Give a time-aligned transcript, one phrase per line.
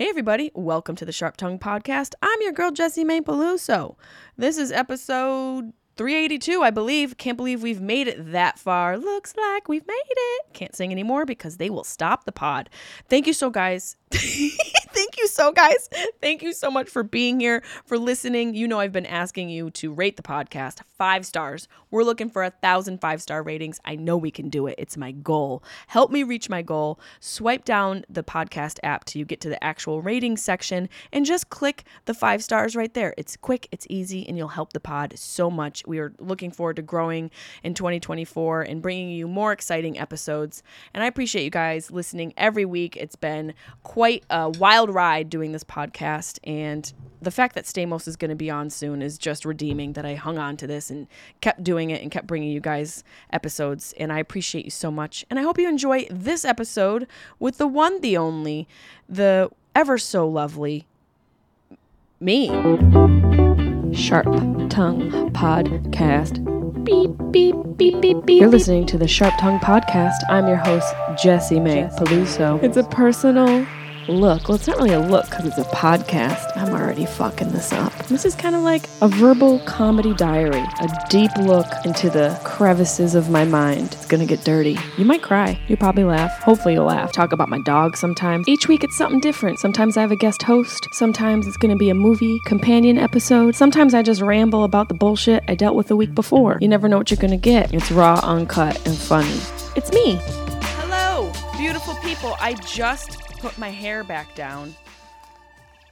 [0.00, 2.14] Hey, everybody, welcome to the Sharp Tongue Podcast.
[2.22, 3.96] I'm your girl, Jessimae Peluso.
[4.34, 7.18] This is episode 382, I believe.
[7.18, 8.96] Can't believe we've made it that far.
[8.96, 10.54] Looks like we've made it.
[10.54, 12.70] Can't sing anymore because they will stop the pod.
[13.10, 13.96] Thank you so, guys.
[14.92, 15.88] Thank you so, guys.
[16.20, 18.54] Thank you so much for being here, for listening.
[18.54, 21.68] You know, I've been asking you to rate the podcast five stars.
[21.92, 23.80] We're looking for a thousand five star ratings.
[23.84, 24.74] I know we can do it.
[24.78, 25.62] It's my goal.
[25.86, 26.98] Help me reach my goal.
[27.20, 31.50] Swipe down the podcast app till you get to the actual ratings section and just
[31.50, 33.14] click the five stars right there.
[33.16, 35.86] It's quick, it's easy, and you'll help the pod so much.
[35.86, 37.30] We are looking forward to growing
[37.62, 40.64] in 2024 and bringing you more exciting episodes.
[40.92, 42.96] And I appreciate you guys listening every week.
[42.96, 43.99] It's been quite
[44.30, 46.38] a wild ride doing this podcast.
[46.44, 50.06] And the fact that Stamos is going to be on soon is just redeeming that
[50.06, 51.06] I hung on to this and
[51.40, 53.94] kept doing it and kept bringing you guys episodes.
[53.98, 55.24] And I appreciate you so much.
[55.28, 57.06] And I hope you enjoy this episode
[57.38, 58.66] with the one, the only,
[59.08, 60.86] the ever so lovely
[62.20, 62.48] me.
[63.92, 64.26] Sharp
[64.70, 66.44] Tongue Podcast.
[66.84, 68.40] Beep, beep, beep, beep, beep.
[68.40, 70.16] You're listening to the Sharp Tongue Podcast.
[70.28, 72.62] I'm your host, Jessimae Peluso.
[72.62, 73.66] It's a personal
[74.10, 74.48] look.
[74.48, 76.56] Well, it's not really a look because it's a podcast.
[76.56, 77.92] I'm already fucking this up.
[78.08, 83.14] This is kind of like a verbal comedy diary, a deep look into the crevices
[83.14, 83.94] of my mind.
[83.94, 84.78] It's gonna get dirty.
[84.98, 85.58] You might cry.
[85.68, 86.32] You'll probably laugh.
[86.40, 87.12] Hopefully, you'll laugh.
[87.12, 88.48] Talk about my dog sometimes.
[88.48, 89.58] Each week, it's something different.
[89.58, 90.88] Sometimes I have a guest host.
[90.92, 93.54] Sometimes it's gonna be a movie companion episode.
[93.54, 96.58] Sometimes I just ramble about the bullshit I dealt with the week before.
[96.60, 97.72] You never know what you're gonna get.
[97.72, 99.40] It's raw, uncut, and funny.
[99.76, 100.18] It's me.
[100.80, 102.36] Hello, beautiful people.
[102.40, 104.74] I just put my hair back down.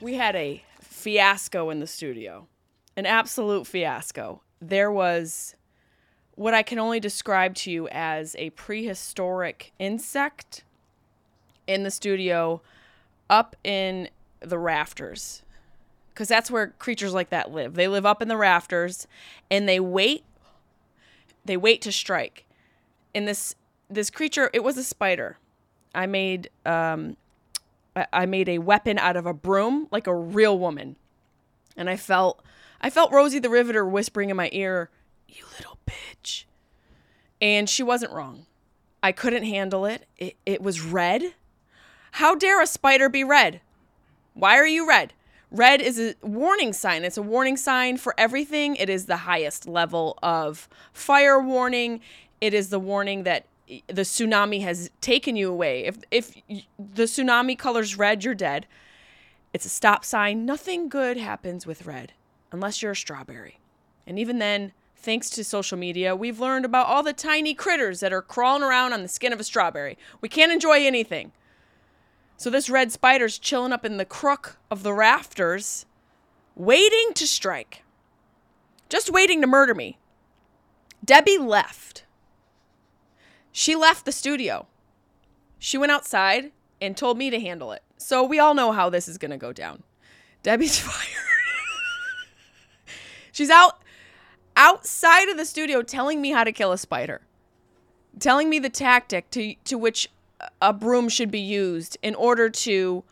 [0.03, 2.47] We had a fiasco in the studio,
[2.95, 4.43] an absolute fiasco.
[4.61, 5.57] There was
[6.35, 10.63] what I can only describe to you as a prehistoric insect
[11.67, 12.61] in the studio
[13.31, 14.11] up in
[14.41, 15.43] the rafters.
[16.11, 17.75] Because that's where creatures like that live.
[17.75, 19.07] They live up in the rafters
[19.51, 20.23] and they wait.
[21.47, 22.45] They wait to strike.
[23.15, 23.55] And this
[23.89, 25.39] this creature, it was a spider.
[25.95, 27.17] I made um,
[28.13, 30.97] I made a weapon out of a broom, like a real woman.
[31.77, 32.43] And I felt
[32.81, 34.91] I felt Rosie the Riveter whispering in my ear,
[35.27, 36.45] "You little bitch."
[37.41, 38.47] And she wasn't wrong.
[39.03, 40.07] I couldn't handle it.
[40.17, 41.35] It it was red.
[42.13, 43.61] How dare a spider be red?
[44.35, 45.13] Why are you red?
[45.51, 47.05] Red is a warning sign.
[47.05, 48.77] It's a warning sign for everything.
[48.77, 52.01] It is the highest level of fire warning.
[52.41, 53.47] It is the warning that
[53.87, 55.85] the tsunami has taken you away.
[55.85, 56.35] If if
[56.79, 58.67] the tsunami colors red, you're dead.
[59.53, 60.45] It's a stop sign.
[60.45, 62.13] Nothing good happens with red
[62.53, 63.59] unless you're a strawberry.
[64.07, 68.13] And even then, thanks to social media, we've learned about all the tiny critters that
[68.13, 69.99] are crawling around on the skin of a strawberry.
[70.21, 71.33] We can't enjoy anything.
[72.37, 75.87] So this red spider's chilling up in the crook of the rafters,
[76.55, 77.83] waiting to strike.
[78.89, 79.99] Just waiting to murder me.
[81.05, 82.05] Debbie left
[83.59, 84.69] she left the studio.
[85.59, 87.83] She went outside and told me to handle it.
[87.97, 89.83] So we all know how this is going to go down.
[90.45, 91.25] Debbie's fired.
[93.33, 93.83] She's out
[94.55, 97.21] outside of the studio telling me how to kill a spider.
[98.21, 100.09] Telling me the tactic to to which
[100.63, 103.03] a broom should be used in order to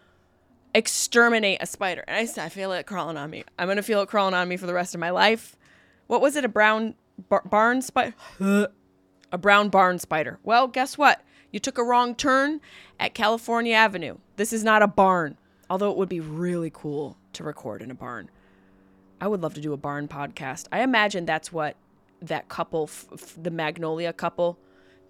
[0.76, 2.04] exterminate a spider.
[2.06, 3.42] And I said, I feel it crawling on me.
[3.58, 5.56] I'm going to feel it crawling on me for the rest of my life.
[6.06, 6.44] What was it?
[6.44, 6.94] A brown
[7.28, 8.14] bar- barn spider?
[9.36, 10.38] a brown barn spider.
[10.42, 11.22] Well, guess what?
[11.52, 12.62] You took a wrong turn
[12.98, 14.16] at California Avenue.
[14.36, 15.36] This is not a barn,
[15.68, 18.30] although it would be really cool to record in a barn.
[19.20, 20.68] I would love to do a barn podcast.
[20.72, 21.76] I imagine that's what
[22.22, 24.58] that couple, f- f- the Magnolia couple,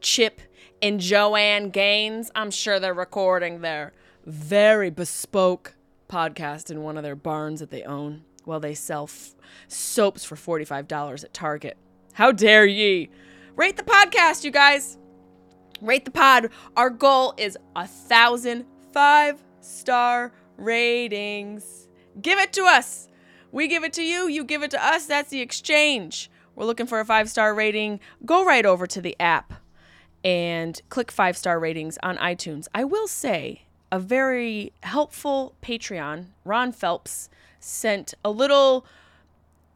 [0.01, 0.41] Chip
[0.83, 3.93] and Joanne Gaines, I'm sure they're recording their
[4.25, 5.77] very bespoke
[6.09, 9.37] podcast in one of their barns that they own while they sell f-
[9.69, 11.77] soaps for $45 at Target.
[12.15, 13.09] How dare ye!
[13.57, 14.99] Rate the podcast, you guys.
[15.81, 16.51] Rate the pod.
[16.77, 21.89] Our goal is a thousand five star ratings.
[22.21, 23.09] Give it to us.
[23.53, 24.29] We give it to you.
[24.29, 25.07] You give it to us.
[25.07, 26.31] That's the exchange.
[26.55, 28.01] We're looking for a five star rating.
[28.27, 29.55] Go right over to the app
[30.23, 32.69] and click five star ratings on iTunes.
[32.75, 38.85] I will say a very helpful Patreon, Ron Phelps, sent a little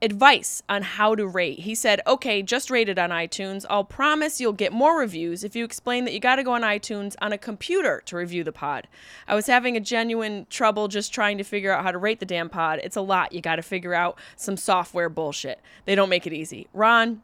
[0.02, 1.60] advice on how to rate.
[1.60, 3.66] He said, okay, just rate it on iTunes.
[3.68, 6.62] I'll promise you'll get more reviews if you explain that you got to go on
[6.62, 8.88] iTunes on a computer to review the pod.
[9.28, 12.26] I was having a genuine trouble just trying to figure out how to rate the
[12.26, 12.80] damn pod.
[12.82, 13.32] It's a lot.
[13.32, 15.60] You got to figure out some software bullshit.
[15.84, 16.66] They don't make it easy.
[16.72, 17.20] Ron,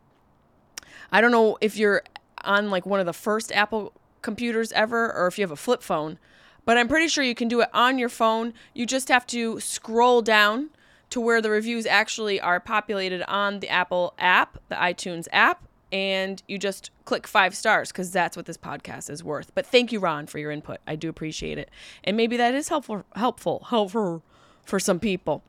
[1.10, 2.02] I don't know if you're
[2.44, 5.82] on like one of the first Apple computers ever or if you have a flip
[5.82, 6.18] phone,
[6.66, 8.52] but I'm pretty sure you can do it on your phone.
[8.74, 10.70] You just have to scroll down
[11.16, 16.42] to where the reviews actually are populated on the Apple app, the iTunes app, and
[16.46, 19.50] you just click five stars because that's what this podcast is worth.
[19.54, 20.76] But thank you, Ron, for your input.
[20.86, 21.70] I do appreciate it,
[22.04, 24.22] and maybe that is helpful, helpful, helpful
[24.62, 25.42] for some people.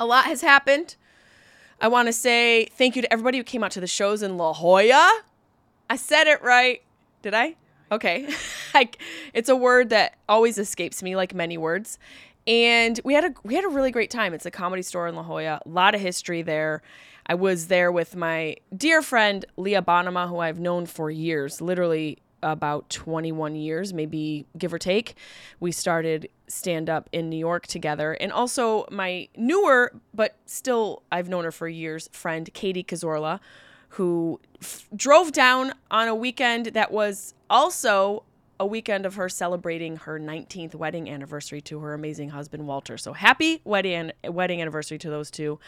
[0.00, 0.96] A lot has happened.
[1.80, 4.36] I want to say thank you to everybody who came out to the shows in
[4.36, 5.20] La Jolla.
[5.88, 6.82] I said it right.
[7.22, 7.54] Did I?
[7.92, 8.28] Okay.
[8.74, 8.98] like
[9.34, 11.96] it's a word that always escapes me like many words
[12.46, 14.34] and we had a we had a really great time.
[14.34, 15.60] It's a comedy store in La Jolla.
[15.64, 16.82] A lot of history there.
[17.26, 22.18] I was there with my dear friend Leah Bonnema, who I've known for years, literally
[22.42, 25.14] about 21 years, maybe give or take.
[25.60, 28.14] We started stand up in New York together.
[28.14, 33.40] And also my newer, but still I've known her for years, friend Katie Cazorla,
[33.90, 38.24] who f- drove down on a weekend that was also
[38.60, 42.98] a weekend of her celebrating her 19th wedding anniversary to her amazing husband Walter.
[42.98, 45.58] So happy wedding wedding anniversary to those two.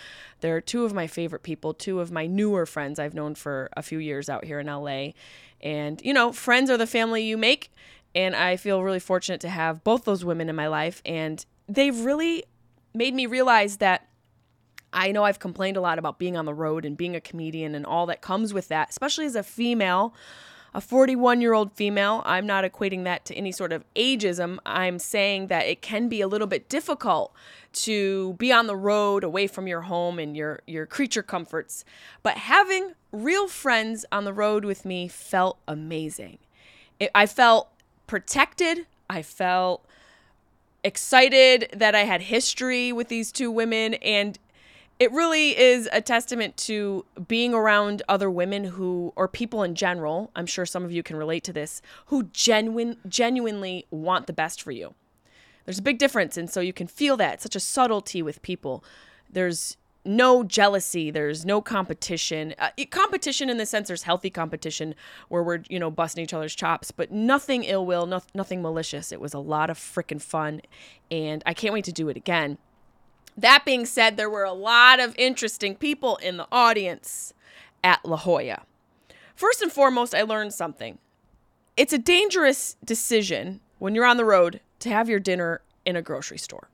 [0.41, 3.83] They're two of my favorite people, two of my newer friends I've known for a
[3.83, 5.12] few years out here in LA.
[5.62, 7.73] And you know, friends are the family you make,
[8.15, 11.99] and I feel really fortunate to have both those women in my life and they've
[11.99, 12.44] really
[12.93, 14.06] made me realize that
[14.93, 17.75] I know I've complained a lot about being on the road and being a comedian
[17.75, 20.15] and all that comes with that, especially as a female
[20.75, 22.23] a 41 year old female.
[22.25, 24.59] I'm not equating that to any sort of ageism.
[24.65, 27.33] I'm saying that it can be a little bit difficult
[27.73, 31.85] to be on the road away from your home and your, your creature comforts.
[32.23, 36.39] But having real friends on the road with me felt amazing.
[36.99, 37.69] It, I felt
[38.07, 38.87] protected.
[39.09, 39.87] I felt
[40.85, 43.95] excited that I had history with these two women.
[43.95, 44.39] And
[45.03, 50.31] it really is a testament to being around other women who or people in general
[50.37, 54.63] i'm sure some of you can relate to this who genuine genuinely want the best
[54.63, 54.95] for you.
[55.65, 57.43] There's a big difference and so you can feel that.
[57.43, 58.85] Such a subtlety with people.
[59.31, 61.11] There's no jealousy.
[61.11, 62.55] There's no competition.
[62.59, 64.95] Uh, competition in the sense there's healthy competition
[65.29, 69.13] where we're you know busting each other's chops but nothing ill will no, nothing malicious.
[69.13, 70.63] It was a lot of freaking fun
[71.11, 72.59] and i can't wait to do it again
[73.37, 77.32] that being said, there were a lot of interesting people in the audience
[77.82, 78.62] at La Jolla.
[79.34, 80.99] First and foremost, I learned something.
[81.76, 86.02] It's a dangerous decision when you're on the road to have your dinner in a
[86.02, 86.69] grocery store.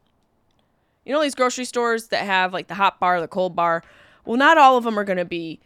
[1.05, 3.82] You know these grocery stores that have like the hot bar, the cold bar?
[4.25, 5.60] Well, not all of them are going to be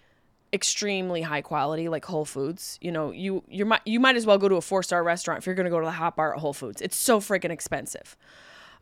[0.52, 2.78] extremely high quality like Whole Foods.
[2.80, 5.46] You know, you you might you might as well go to a four-star restaurant if
[5.46, 6.80] you're going to go to the hot bar at Whole Foods.
[6.80, 8.16] It's so freaking expensive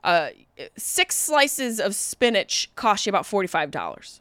[0.03, 0.31] uh,
[0.77, 4.21] six slices of spinach cost you about $45.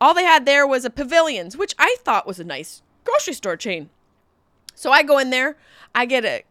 [0.00, 3.56] All they had there was a Pavilions, which I thought was a nice grocery store
[3.56, 3.90] chain.
[4.74, 5.56] So I go in there,
[5.94, 6.42] I get a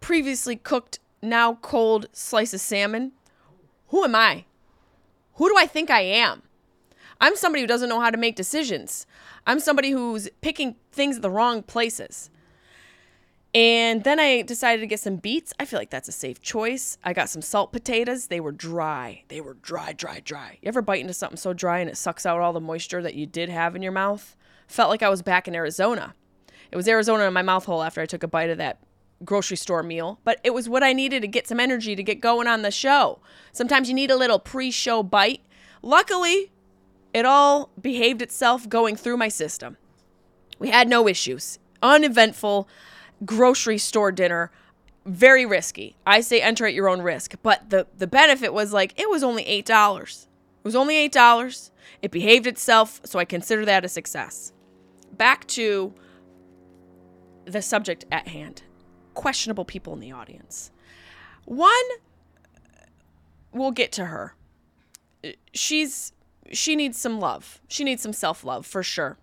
[0.00, 3.12] previously cooked, now cold slice of salmon.
[3.88, 4.44] Who am I?
[5.34, 6.42] Who do I think I am?
[7.20, 9.06] I'm somebody who doesn't know how to make decisions.
[9.46, 12.30] I'm somebody who's picking things at the wrong places.
[13.58, 15.52] And then I decided to get some beets.
[15.58, 16.96] I feel like that's a safe choice.
[17.02, 18.28] I got some salt potatoes.
[18.28, 19.24] They were dry.
[19.26, 20.58] They were dry, dry, dry.
[20.62, 23.16] You ever bite into something so dry and it sucks out all the moisture that
[23.16, 24.36] you did have in your mouth?
[24.68, 26.14] Felt like I was back in Arizona.
[26.70, 28.78] It was Arizona in my mouth hole after I took a bite of that
[29.24, 32.20] grocery store meal, but it was what I needed to get some energy to get
[32.20, 33.18] going on the show.
[33.50, 35.42] Sometimes you need a little pre show bite.
[35.82, 36.52] Luckily,
[37.12, 39.78] it all behaved itself going through my system.
[40.60, 42.68] We had no issues, uneventful
[43.24, 44.50] grocery store dinner
[45.08, 45.96] very risky.
[46.06, 49.22] I say enter at your own risk, but the the benefit was like it was
[49.22, 50.22] only $8.
[50.22, 51.70] It was only $8.
[52.02, 54.52] It behaved itself, so I consider that a success.
[55.16, 55.94] Back to
[57.46, 58.62] the subject at hand.
[59.14, 60.70] Questionable people in the audience.
[61.44, 61.72] One
[63.52, 64.34] we'll get to her.
[65.52, 66.12] She's
[66.52, 67.60] she needs some love.
[67.68, 69.18] She needs some self-love for sure.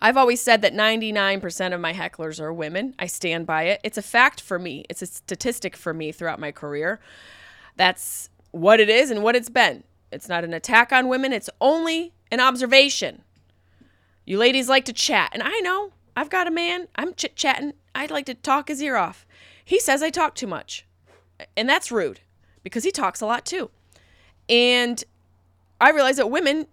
[0.00, 2.94] I've always said that 99% of my hecklers are women.
[2.98, 3.80] I stand by it.
[3.82, 7.00] It's a fact for me, it's a statistic for me throughout my career.
[7.76, 9.84] That's what it is and what it's been.
[10.10, 13.22] It's not an attack on women, it's only an observation.
[14.24, 17.72] You ladies like to chat, and I know I've got a man, I'm chit chatting.
[17.94, 19.26] I'd like to talk his ear off.
[19.64, 20.86] He says I talk too much,
[21.56, 22.20] and that's rude
[22.62, 23.70] because he talks a lot too.
[24.48, 25.02] And
[25.80, 26.66] I realize that women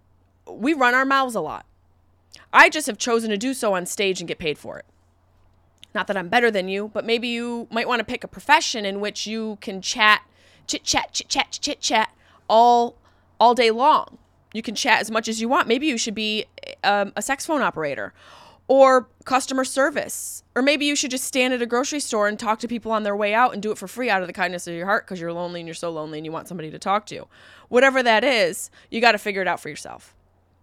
[0.50, 1.66] we run our mouths a lot.
[2.52, 4.86] I just have chosen to do so on stage and get paid for it.
[5.94, 8.84] Not that I'm better than you, but maybe you might want to pick a profession
[8.84, 10.22] in which you can chat,
[10.66, 12.14] chit chat, chit chat, chit chat
[12.48, 12.96] all
[13.40, 14.18] all day long.
[14.52, 15.68] You can chat as much as you want.
[15.68, 16.46] Maybe you should be
[16.82, 18.12] um, a sex phone operator
[18.66, 20.42] or customer service.
[20.54, 23.02] Or maybe you should just stand at a grocery store and talk to people on
[23.02, 25.06] their way out and do it for free out of the kindness of your heart
[25.06, 27.26] because you're lonely and you're so lonely and you want somebody to talk to.
[27.68, 30.14] Whatever that is, you got to figure it out for yourself.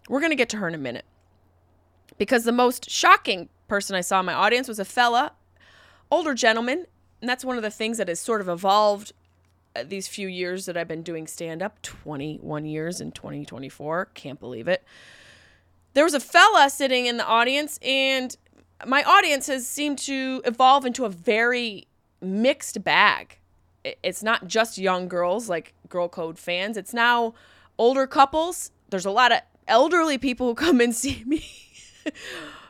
[0.08, 1.06] We're going to get to her in a minute.
[2.18, 5.34] Because the most shocking person I saw in my audience was a fella,
[6.10, 6.86] older gentleman,
[7.22, 9.14] and that's one of the things that has sort of evolved
[9.76, 14.10] uh, these few years that I've been doing stand up 21 years in 2024.
[14.14, 14.84] Can't believe it.
[15.94, 18.36] There was a fella sitting in the audience, and
[18.86, 21.88] my audience has seemed to evolve into a very
[22.22, 23.40] mixed bag.
[23.84, 27.34] It's not just young girls like Girl Code fans, it's now
[27.78, 28.72] older couples.
[28.90, 31.46] There's a lot of elderly people who come and see me.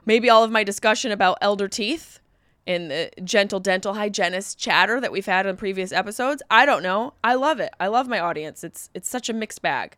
[0.06, 2.20] Maybe all of my discussion about elder teeth
[2.68, 6.42] and the gentle dental hygienist chatter that we've had in previous episodes.
[6.50, 7.14] I don't know.
[7.24, 7.74] I love it.
[7.80, 8.64] I love my audience.
[8.64, 9.96] It's it's such a mixed bag.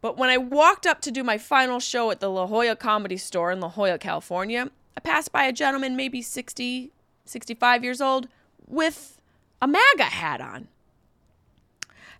[0.00, 3.16] But when I walked up to do my final show at the La Jolla Comedy
[3.16, 6.90] Store in La Jolla, California, I passed by a gentleman maybe 60,
[7.24, 8.26] 65 years old
[8.66, 9.20] with
[9.60, 10.66] a MAGA hat on.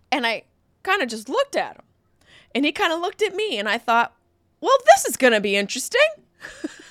[0.09, 0.43] And I
[0.83, 1.83] kind of just looked at him.
[2.55, 4.13] And he kind of looked at me and I thought,
[4.61, 5.99] "Well, this is going to be interesting."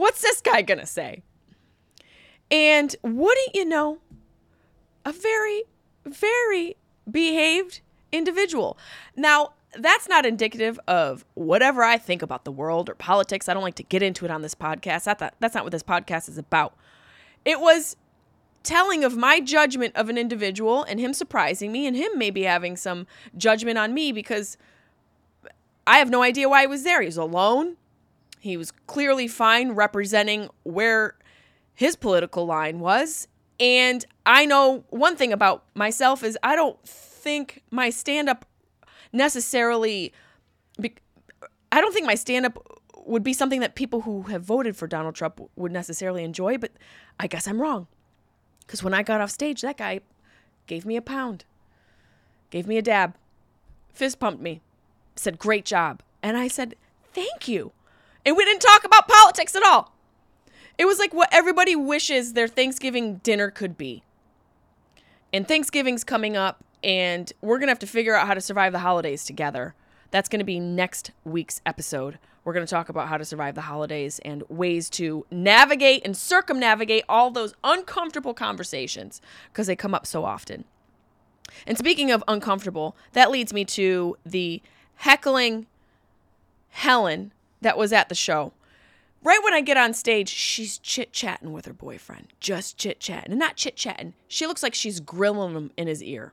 [0.00, 1.22] What's this guy going to say?
[2.50, 3.98] And wouldn't you know,
[5.04, 5.64] a very,
[6.06, 6.78] very
[7.10, 8.78] behaved individual.
[9.14, 13.46] Now, that's not indicative of whatever I think about the world or politics.
[13.46, 15.04] I don't like to get into it on this podcast.
[15.04, 16.74] That's not, that's not what this podcast is about.
[17.44, 17.94] It was
[18.62, 22.74] telling of my judgment of an individual and him surprising me and him maybe having
[22.74, 24.56] some judgment on me because
[25.86, 27.02] I have no idea why he was there.
[27.02, 27.76] He was alone.
[28.40, 31.14] He was clearly fine representing where
[31.74, 33.28] his political line was.
[33.60, 38.46] And I know one thing about myself is I don't think my stand up
[39.12, 40.14] necessarily
[40.80, 40.94] be-
[41.70, 42.58] I don't think my stand up
[43.04, 46.72] would be something that people who have voted for Donald Trump would necessarily enjoy, but
[47.18, 47.88] I guess I'm wrong.
[48.66, 50.00] Cuz when I got off stage, that guy
[50.66, 51.44] gave me a pound.
[52.48, 53.16] Gave me a dab.
[53.92, 54.62] Fist pumped me.
[55.14, 56.74] Said, "Great job." And I said,
[57.12, 57.72] "Thank you."
[58.24, 59.94] And we didn't talk about politics at all.
[60.78, 64.02] It was like what everybody wishes their Thanksgiving dinner could be.
[65.32, 68.72] And Thanksgiving's coming up, and we're going to have to figure out how to survive
[68.72, 69.74] the holidays together.
[70.10, 72.18] That's going to be next week's episode.
[72.44, 76.16] We're going to talk about how to survive the holidays and ways to navigate and
[76.16, 79.20] circumnavigate all those uncomfortable conversations
[79.52, 80.64] because they come up so often.
[81.66, 84.62] And speaking of uncomfortable, that leads me to the
[84.96, 85.66] heckling
[86.70, 88.52] Helen that was at the show.
[89.22, 93.32] Right when I get on stage, she's chit chatting with her boyfriend, just chit chatting,
[93.32, 94.14] and not chit chatting.
[94.28, 96.32] She looks like she's grilling him in his ear.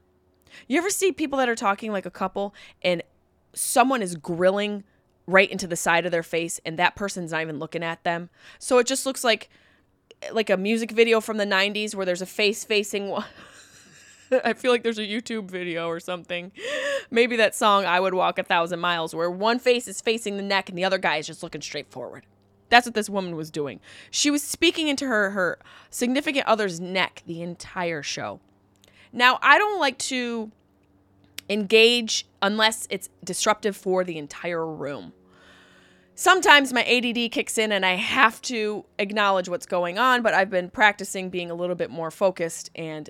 [0.67, 3.03] You ever see people that are talking like a couple and
[3.53, 4.83] someone is grilling
[5.25, 8.29] right into the side of their face and that person's not even looking at them?
[8.57, 9.49] So it just looks like
[10.31, 13.25] like a music video from the 90s where there's a face facing one.
[14.45, 16.51] I feel like there's a YouTube video or something.
[17.09, 20.43] Maybe that song I Would Walk a Thousand Miles where one face is facing the
[20.43, 22.25] neck and the other guy is just looking straight forward.
[22.69, 23.79] That's what this woman was doing.
[24.11, 28.41] She was speaking into her her significant other's neck the entire show.
[29.13, 30.51] Now, I don't like to
[31.49, 35.13] engage unless it's disruptive for the entire room.
[36.13, 40.49] Sometimes my ADD kicks in and I have to acknowledge what's going on, but I've
[40.49, 43.09] been practicing being a little bit more focused and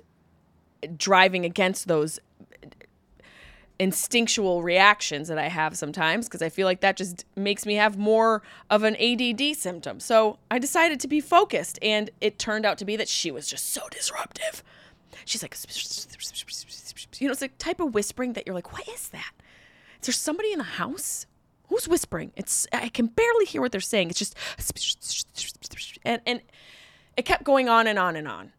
[0.96, 2.20] driving against those
[3.78, 7.96] instinctual reactions that I have sometimes because I feel like that just makes me have
[7.96, 10.00] more of an ADD symptom.
[10.00, 13.46] So I decided to be focused, and it turned out to be that she was
[13.46, 14.64] just so disruptive.
[15.24, 15.56] She's like,
[17.20, 19.32] you know, it's a type of whispering that you're like, what is that?
[20.00, 21.26] Is there somebody in the house?
[21.68, 22.32] Who's whispering?
[22.34, 24.10] It's I can barely hear what they're saying.
[24.10, 24.34] It's just
[26.04, 26.40] and and
[27.16, 28.52] it kept going on and on and on.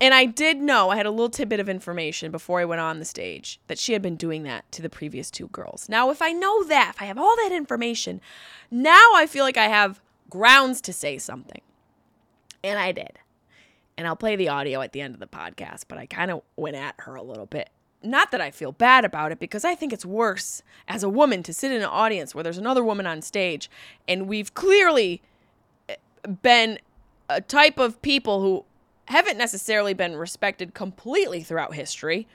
[0.00, 3.00] And I did know, I had a little tidbit of information before I went on
[3.00, 5.88] the stage that she had been doing that to the previous two girls.
[5.88, 8.20] Now, if I know that, if I have all that information,
[8.70, 10.00] now I feel like I have
[10.30, 11.60] grounds to say something.
[12.62, 13.18] And I did.
[13.96, 16.42] And I'll play the audio at the end of the podcast, but I kind of
[16.54, 17.70] went at her a little bit.
[18.00, 21.42] Not that I feel bad about it, because I think it's worse as a woman
[21.42, 23.68] to sit in an audience where there's another woman on stage,
[24.06, 25.20] and we've clearly
[25.88, 25.96] eh,
[26.42, 26.78] been
[27.28, 28.64] a type of people who
[29.08, 32.26] haven't necessarily been respected completely throughout history.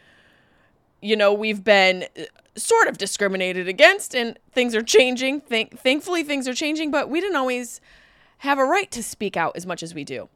[1.02, 2.24] you know, we've been uh,
[2.56, 5.42] sort of discriminated against and things are changing.
[5.42, 7.82] Thank- thankfully, things are changing, but we didn't always
[8.40, 10.30] have a right to speak out as much as we do.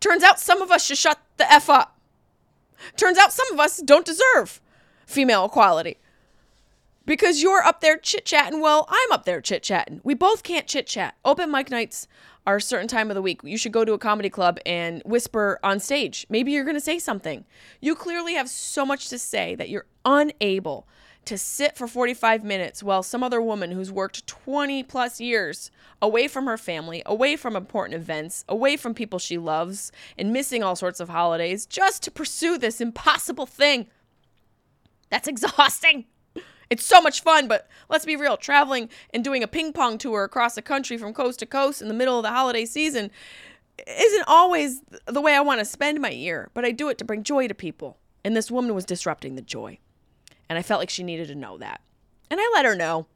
[0.00, 1.98] Turns out some of us should shut the F up.
[2.96, 4.60] Turns out some of us don't deserve
[5.06, 5.96] female equality.
[7.04, 10.00] Because you're up there chit chatting, well, I'm up there chit chatting.
[10.04, 11.16] We both can't chit chat.
[11.24, 12.06] Open mic nights
[12.56, 13.40] a certain time of the week.
[13.44, 16.26] You should go to a comedy club and whisper on stage.
[16.28, 17.44] Maybe you're going to say something.
[17.80, 20.86] You clearly have so much to say that you're unable
[21.28, 26.26] to sit for 45 minutes while some other woman who's worked 20 plus years away
[26.26, 30.74] from her family, away from important events, away from people she loves, and missing all
[30.74, 33.88] sorts of holidays just to pursue this impossible thing.
[35.10, 36.06] That's exhausting.
[36.70, 40.24] It's so much fun, but let's be real traveling and doing a ping pong tour
[40.24, 43.10] across the country from coast to coast in the middle of the holiday season
[43.86, 47.04] isn't always the way I want to spend my year, but I do it to
[47.04, 47.96] bring joy to people.
[48.24, 49.78] And this woman was disrupting the joy.
[50.48, 51.80] And I felt like she needed to know that.
[52.30, 53.06] And I let her know.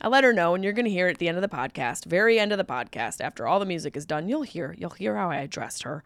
[0.00, 2.04] I let her know, and you're going to hear at the end of the podcast,
[2.04, 5.16] very end of the podcast, after all the music is done, you'll hear, you'll hear
[5.16, 6.04] how I addressed her.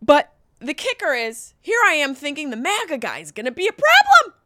[0.00, 3.66] But the kicker is, here I am thinking the MAGA guy is going to be
[3.66, 4.39] a problem.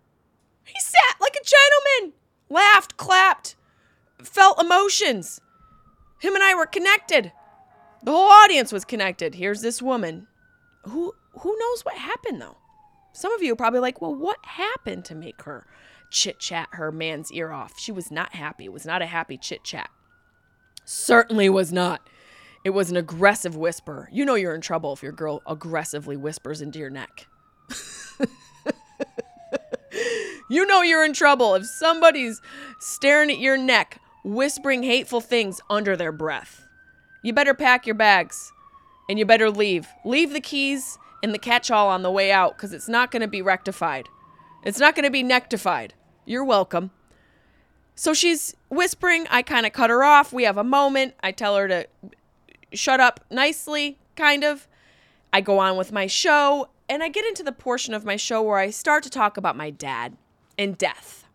[0.64, 2.18] He sat like a gentleman,
[2.49, 3.56] laughed, clapped,
[4.23, 5.40] felt emotions.
[6.21, 7.33] Him and I were connected.
[8.02, 9.35] The whole audience was connected.
[9.35, 10.26] Here's this woman.
[10.85, 12.59] Who who knows what happened though?
[13.12, 15.66] Some of you are probably like, "Well, what happened to make her
[16.11, 18.66] chit chat her man's ear off?" She was not happy.
[18.66, 19.90] It was not a happy chit chat.
[20.85, 22.09] Certainly was not.
[22.64, 24.09] It was an aggressive whisper.
[24.12, 27.26] You know you're in trouble if your girl aggressively whispers into your neck.
[30.48, 32.40] you know you're in trouble if somebody's
[32.78, 36.66] staring at your neck, whispering hateful things under their breath.
[37.22, 38.52] You better pack your bags
[39.08, 39.88] and you better leave.
[40.04, 43.22] Leave the keys in the catch all on the way out because it's not going
[43.22, 44.08] to be rectified.
[44.62, 45.94] It's not going to be nectified.
[46.26, 46.90] You're welcome.
[47.94, 49.26] So she's whispering.
[49.30, 50.32] I kind of cut her off.
[50.32, 51.14] We have a moment.
[51.22, 51.86] I tell her to
[52.73, 54.69] shut up nicely, kind of.
[55.32, 58.42] I go on with my show, and I get into the portion of my show
[58.42, 60.16] where I start to talk about my dad
[60.58, 61.26] and death.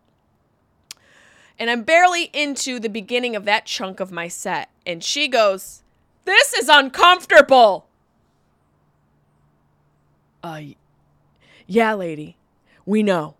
[1.58, 5.82] And I'm barely into the beginning of that chunk of my set, and she goes,
[6.24, 7.86] This is uncomfortable.
[10.42, 10.62] Uh,
[11.66, 12.36] yeah, lady,
[12.86, 13.36] we know.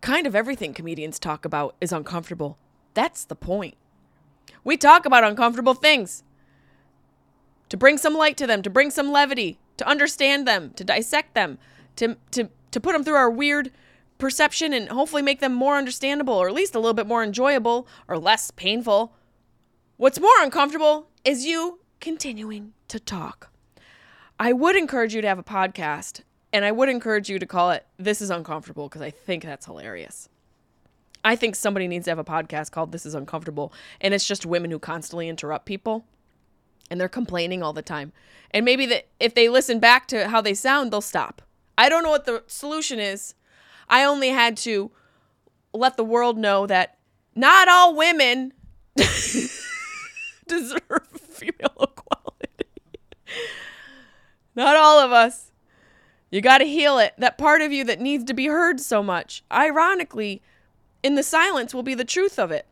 [0.00, 2.56] Kind of everything comedians talk about is uncomfortable.
[2.94, 3.76] That's the point.
[4.64, 6.24] We talk about uncomfortable things
[7.68, 11.34] to bring some light to them, to bring some levity, to understand them, to dissect
[11.34, 11.58] them,
[11.96, 13.70] to to to put them through our weird
[14.22, 17.88] perception and hopefully make them more understandable or at least a little bit more enjoyable
[18.06, 19.12] or less painful.
[19.96, 23.50] What's more uncomfortable is you continuing to talk.
[24.38, 26.20] I would encourage you to have a podcast
[26.52, 29.66] and I would encourage you to call it This is Uncomfortable because I think that's
[29.66, 30.28] hilarious.
[31.24, 34.46] I think somebody needs to have a podcast called This is Uncomfortable and it's just
[34.46, 36.04] women who constantly interrupt people
[36.92, 38.12] and they're complaining all the time.
[38.52, 41.42] And maybe that if they listen back to how they sound, they'll stop.
[41.76, 43.34] I don't know what the solution is.
[43.92, 44.90] I only had to
[45.74, 46.96] let the world know that
[47.34, 48.54] not all women
[48.96, 50.80] deserve
[51.20, 52.70] female equality.
[54.56, 55.52] not all of us.
[56.30, 57.12] You got to heal it.
[57.18, 59.44] That part of you that needs to be heard so much.
[59.52, 60.40] Ironically,
[61.02, 62.64] in the silence will be the truth of it.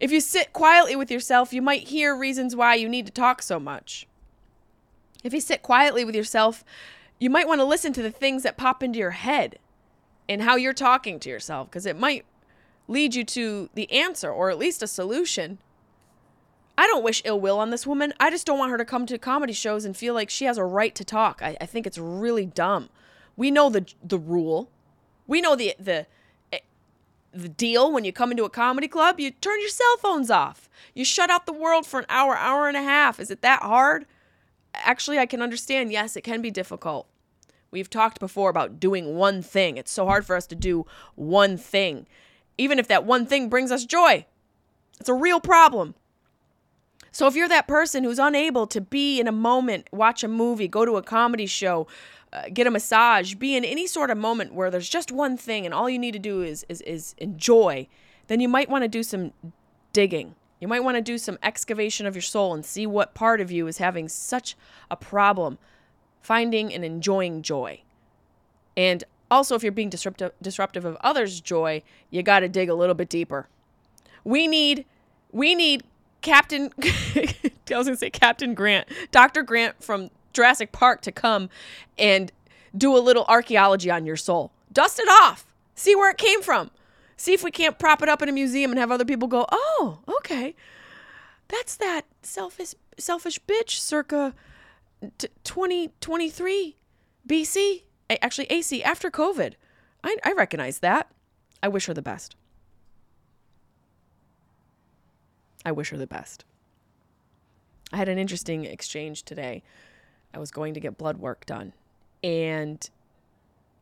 [0.00, 3.42] If you sit quietly with yourself, you might hear reasons why you need to talk
[3.42, 4.06] so much.
[5.22, 6.64] If you sit quietly with yourself,
[7.18, 9.58] you might want to listen to the things that pop into your head
[10.28, 12.24] and how you're talking to yourself because it might
[12.88, 15.58] lead you to the answer or at least a solution.
[16.76, 18.12] I don't wish ill will on this woman.
[18.18, 20.58] I just don't want her to come to comedy shows and feel like she has
[20.58, 21.40] a right to talk.
[21.40, 22.88] I, I think it's really dumb.
[23.36, 24.70] We know the the rule.
[25.26, 26.06] We know the the
[26.52, 26.58] eh,
[27.32, 29.20] the deal when you come into a comedy club.
[29.20, 30.68] You turn your cell phones off.
[30.94, 33.20] You shut out the world for an hour, hour and a half.
[33.20, 34.06] Is it that hard?
[34.74, 35.92] Actually, I can understand.
[35.92, 37.06] Yes, it can be difficult.
[37.74, 39.78] We've talked before about doing one thing.
[39.78, 42.06] It's so hard for us to do one thing,
[42.56, 44.26] even if that one thing brings us joy.
[45.00, 45.96] It's a real problem.
[47.10, 50.68] So if you're that person who's unable to be in a moment, watch a movie,
[50.68, 51.88] go to a comedy show,
[52.32, 55.64] uh, get a massage, be in any sort of moment where there's just one thing
[55.64, 57.88] and all you need to do is is, is enjoy,
[58.28, 59.32] then you might want to do some
[59.92, 60.36] digging.
[60.60, 63.50] You might want to do some excavation of your soul and see what part of
[63.50, 64.56] you is having such
[64.92, 65.58] a problem
[66.24, 67.82] finding and enjoying joy.
[68.76, 72.74] And also if you're being disruptive disruptive of others' joy, you got to dig a
[72.74, 73.46] little bit deeper.
[74.24, 74.86] We need
[75.32, 75.84] we need
[76.22, 77.34] Captain, I
[77.70, 79.42] was gonna say Captain Grant, Dr.
[79.42, 81.50] Grant from Jurassic Park to come
[81.98, 82.32] and
[82.74, 84.50] do a little archaeology on your soul.
[84.72, 85.46] Dust it off.
[85.74, 86.70] See where it came from.
[87.18, 89.44] See if we can't prop it up in a museum and have other people go,
[89.52, 90.56] "Oh, okay.
[91.48, 94.34] That's that selfish selfish bitch circa
[95.18, 96.76] t- 2023
[97.28, 97.82] BC,
[98.22, 99.54] actually AC after COVID.
[100.02, 101.10] I I recognize that.
[101.62, 102.36] I wish her the best.
[105.64, 106.44] I wish her the best.
[107.92, 109.62] I had an interesting exchange today.
[110.34, 111.72] I was going to get blood work done.
[112.22, 112.88] And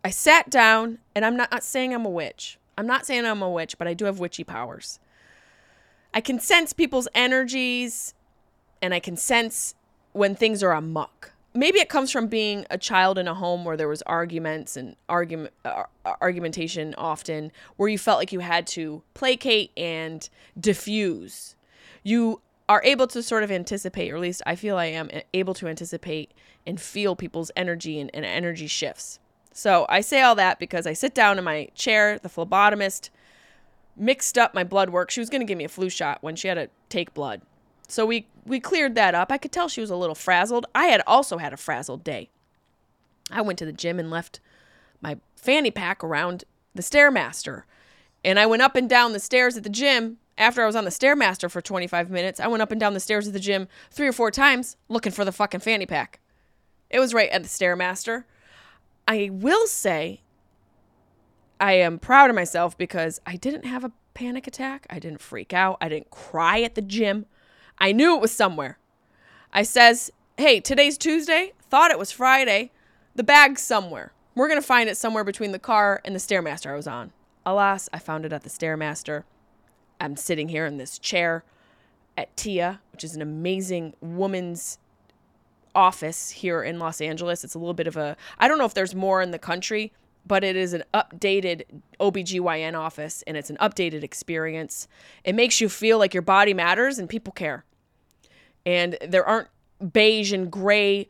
[0.05, 2.59] I sat down, and I'm not, not saying I'm a witch.
[2.77, 4.99] I'm not saying I'm a witch, but I do have witchy powers.
[6.13, 8.15] I can sense people's energies,
[8.83, 9.75] and I can sense
[10.13, 11.33] when things are amuck.
[11.55, 14.97] Maybe it comes from being a child in a home where there was arguments and
[15.09, 15.85] argument uh,
[16.21, 21.55] argumentation often, where you felt like you had to placate and diffuse.
[22.03, 25.53] You are able to sort of anticipate, or at least I feel I am able
[25.55, 26.33] to anticipate
[26.67, 29.19] and feel people's energy and, and energy shifts.
[29.53, 33.11] So I say all that because I sit down in my chair, the phlebotomist
[33.95, 35.11] mixed up my blood work.
[35.11, 37.43] She was going to give me a flu shot when she had to take blood.
[37.93, 39.31] So we we cleared that up.
[39.31, 40.65] I could tell she was a little frazzled.
[40.75, 42.31] I had also had a frazzled day.
[43.31, 44.41] I went to the gym and left
[45.03, 47.65] my fanny pack around the stairmaster.
[48.25, 50.85] And I went up and down the stairs at the gym after I was on
[50.85, 52.41] the stairmaster for 25 minutes.
[52.41, 55.13] I went up and down the stairs of the gym three or four times looking
[55.13, 56.19] for the fucking fanny pack.
[56.89, 58.25] It was right at the stairmaster.
[59.07, 60.23] I will say
[61.61, 64.87] I am proud of myself because I didn't have a panic attack.
[64.89, 65.77] I didn't freak out.
[65.83, 67.27] I didn't cry at the gym.
[67.83, 68.79] I knew it was somewhere.
[69.53, 71.53] I says, "Hey, today's Tuesday.
[71.69, 72.71] Thought it was Friday.
[73.17, 74.13] The bag's somewhere.
[74.37, 77.13] We're going to find it somewhere between the car and the stairmaster I was on."
[77.45, 79.25] Alas, I found it at the stairmaster.
[80.01, 81.43] I'm sitting here in this chair
[82.17, 84.79] at TIA, which is an amazing woman's
[85.75, 87.43] office here in Los Angeles.
[87.43, 89.93] It's a little bit of a, I don't know if there's more in the country,
[90.25, 91.65] but it is an updated
[91.99, 94.87] OBGYN office and it's an updated experience.
[95.25, 97.65] It makes you feel like your body matters and people care.
[98.65, 99.49] And there aren't
[99.93, 101.09] beige and gray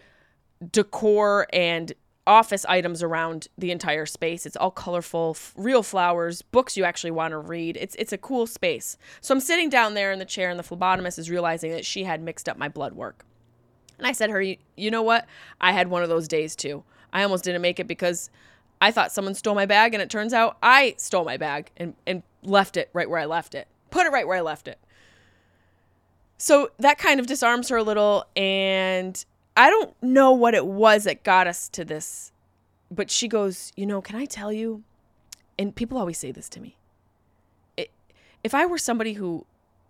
[0.70, 1.92] decor and
[2.26, 4.46] office items around the entire space.
[4.46, 7.76] It's all colorful, f- real flowers, books you actually want to read.
[7.76, 8.96] It's it's a cool space.
[9.20, 12.04] So I'm sitting down there in the chair and the phlebotomist is realizing that she
[12.04, 13.24] had mixed up my blood work.
[13.98, 15.26] And I said her, "You know what?
[15.60, 16.84] I had one of those days too.
[17.12, 18.30] I almost didn't make it because
[18.80, 21.94] I thought someone stole my bag and it turns out I stole my bag and
[22.06, 23.66] and left it right where I left it.
[23.90, 24.78] Put it right where I left it."
[26.42, 29.24] So that kind of disarms her a little and
[29.56, 32.32] I don't know what it was that got us to this,
[32.90, 34.82] but she goes, You know, can I tell you?
[35.56, 36.74] And people always say this to me.
[37.76, 37.92] It,
[38.42, 39.46] if I were somebody who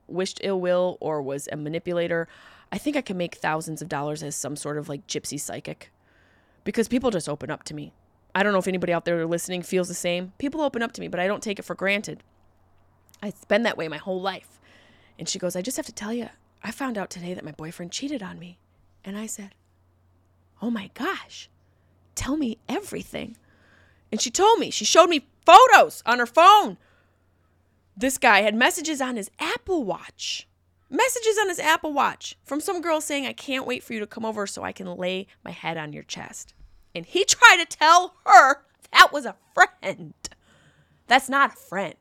[0.08, 2.28] wished ill will or was a manipulator,
[2.70, 5.90] I think I could make thousands of dollars as some sort of like gypsy psychic
[6.64, 7.94] because people just open up to me.
[8.34, 10.34] I don't know if anybody out there listening feels the same.
[10.36, 12.22] People open up to me, but I don't take it for granted.
[13.22, 14.60] It's been that way my whole life.
[15.18, 16.28] And she goes, I just have to tell you,
[16.62, 18.58] I found out today that my boyfriend cheated on me.
[19.04, 19.54] And I said,
[20.60, 21.48] Oh my gosh,
[22.14, 23.36] tell me everything.
[24.12, 26.76] And she told me, she showed me photos on her phone.
[27.96, 30.46] This guy had messages on his Apple Watch.
[30.88, 34.06] Messages on his Apple Watch from some girl saying, I can't wait for you to
[34.06, 36.54] come over so I can lay my head on your chest.
[36.94, 40.14] And he tried to tell her that was a friend.
[41.06, 41.94] That's not a friend.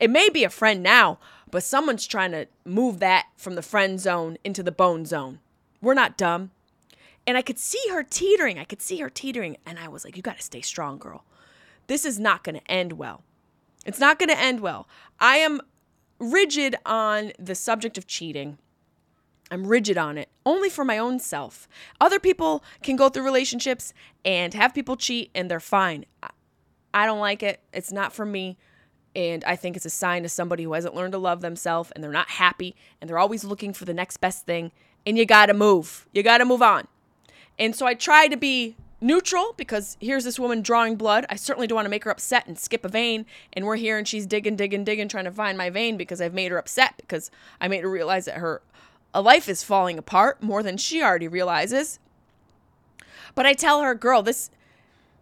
[0.00, 1.18] It may be a friend now,
[1.50, 5.40] but someone's trying to move that from the friend zone into the bone zone.
[5.80, 6.50] We're not dumb.
[7.26, 8.58] And I could see her teetering.
[8.58, 9.58] I could see her teetering.
[9.66, 11.24] And I was like, you got to stay strong, girl.
[11.86, 13.22] This is not going to end well.
[13.84, 14.88] It's not going to end well.
[15.20, 15.60] I am
[16.18, 18.58] rigid on the subject of cheating.
[19.50, 21.68] I'm rigid on it, only for my own self.
[22.00, 26.04] Other people can go through relationships and have people cheat and they're fine.
[26.92, 27.60] I don't like it.
[27.72, 28.58] It's not for me.
[29.18, 32.04] And I think it's a sign of somebody who hasn't learned to love themselves and
[32.04, 34.70] they're not happy and they're always looking for the next best thing.
[35.04, 36.06] And you got to move.
[36.12, 36.86] You got to move on.
[37.58, 41.26] And so I try to be neutral because here's this woman drawing blood.
[41.28, 43.26] I certainly don't want to make her upset and skip a vein.
[43.54, 46.32] And we're here and she's digging, digging, digging, trying to find my vein because I've
[46.32, 47.28] made her upset because
[47.60, 48.62] I made her realize that her
[49.12, 51.98] a life is falling apart more than she already realizes.
[53.34, 54.48] But I tell her, girl, this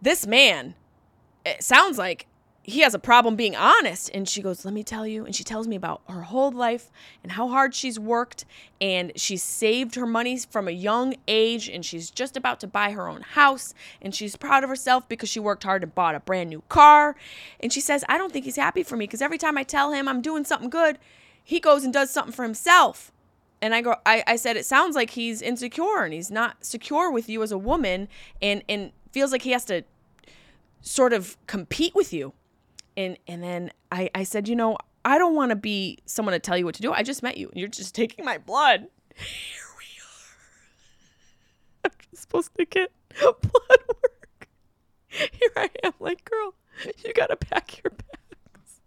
[0.02, 0.74] this man,
[1.46, 2.26] it sounds like
[2.68, 4.10] he has a problem being honest.
[4.12, 5.24] And she goes, Let me tell you.
[5.24, 6.90] And she tells me about her whole life
[7.22, 8.44] and how hard she's worked.
[8.80, 11.68] And she's saved her money from a young age.
[11.68, 13.72] And she's just about to buy her own house.
[14.02, 17.14] And she's proud of herself because she worked hard and bought a brand new car.
[17.60, 19.92] And she says, I don't think he's happy for me because every time I tell
[19.92, 20.98] him I'm doing something good,
[21.42, 23.12] he goes and does something for himself.
[23.62, 27.12] And I go, I, I said, it sounds like he's insecure and he's not secure
[27.12, 28.08] with you as a woman
[28.42, 29.84] and, and feels like he has to
[30.80, 32.32] sort of compete with you.
[32.96, 36.38] And and then I, I said, you know, I don't want to be someone to
[36.38, 36.92] tell you what to do.
[36.92, 37.50] I just met you.
[37.54, 38.88] You're just taking my blood.
[39.14, 41.90] Here we are.
[41.90, 43.42] I'm just supposed to get blood
[43.88, 44.48] work.
[45.08, 46.54] Here I am, like, girl,
[47.04, 48.80] you gotta pack your bags.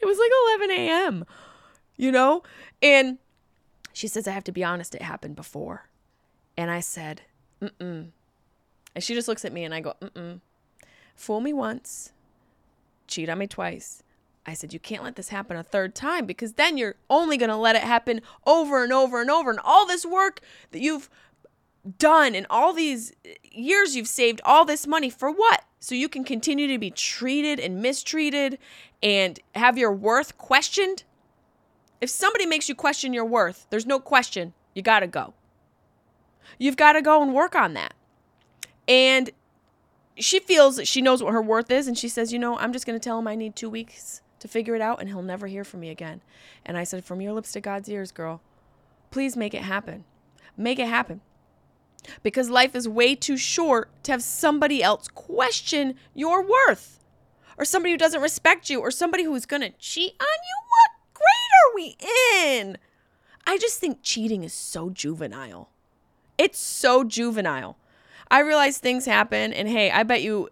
[0.00, 1.24] It was like 11 a.m.,
[1.96, 2.42] you know?
[2.82, 3.18] And
[3.92, 5.88] she says, I have to be honest, it happened before.
[6.56, 7.22] And I said,
[7.62, 8.08] mm mm.
[8.94, 10.40] And she just looks at me and I go, mm mm.
[11.14, 12.12] Fool me once,
[13.06, 14.02] cheat on me twice.
[14.44, 17.50] I said, You can't let this happen a third time because then you're only going
[17.50, 19.50] to let it happen over and over and over.
[19.50, 20.40] And all this work
[20.72, 21.08] that you've
[21.98, 23.12] done and all these
[23.50, 25.64] years you've saved all this money for what?
[25.80, 28.58] So you can continue to be treated and mistreated
[29.02, 31.04] and have your worth questioned?
[32.00, 34.54] If somebody makes you question your worth, there's no question.
[34.74, 35.34] You got to go.
[36.58, 37.94] You've got to go and work on that.
[38.86, 39.30] And
[40.18, 41.86] she feels she knows what her worth is.
[41.86, 44.20] And she says, You know, I'm just going to tell him I need two weeks
[44.40, 46.20] to figure it out and he'll never hear from me again.
[46.64, 48.40] And I said, From your lips to God's ears, girl,
[49.10, 50.04] please make it happen.
[50.56, 51.20] Make it happen.
[52.22, 56.98] Because life is way too short to have somebody else question your worth
[57.56, 60.56] or somebody who doesn't respect you or somebody who's going to cheat on you.
[60.68, 61.96] What grade are we
[62.50, 62.78] in?
[63.46, 65.70] I just think cheating is so juvenile.
[66.38, 67.76] It's so juvenile.
[68.32, 70.48] I realize things happen, and hey, I bet you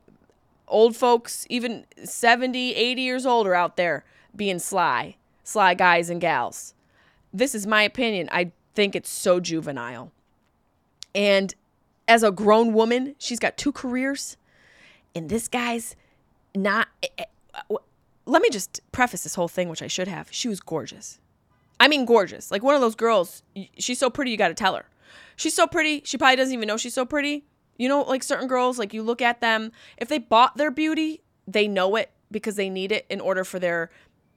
[0.69, 4.05] old folks, even 70, 80 years old, are out there
[4.37, 6.75] being sly, sly guys and gals.
[7.33, 8.29] This is my opinion.
[8.31, 10.13] I think it's so juvenile.
[11.15, 11.55] And
[12.07, 14.37] as a grown woman, she's got two careers,
[15.15, 15.97] and this guy's
[16.55, 16.89] not.
[17.03, 17.75] Eh, eh,
[18.27, 20.29] let me just preface this whole thing, which I should have.
[20.31, 21.19] She was gorgeous.
[21.81, 22.51] I mean, gorgeous.
[22.51, 23.43] Like one of those girls,
[23.79, 24.85] she's so pretty, you got to tell her.
[25.35, 27.45] She's so pretty, she probably doesn't even know she's so pretty.
[27.81, 31.23] You know, like certain girls, like you look at them, if they bought their beauty,
[31.47, 33.91] they know it because they need it in order for their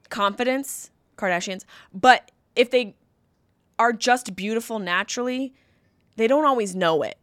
[0.08, 1.65] confidence, Kardashians.
[1.93, 2.95] But if they
[3.77, 5.53] are just beautiful naturally,
[6.15, 7.17] they don't always know it.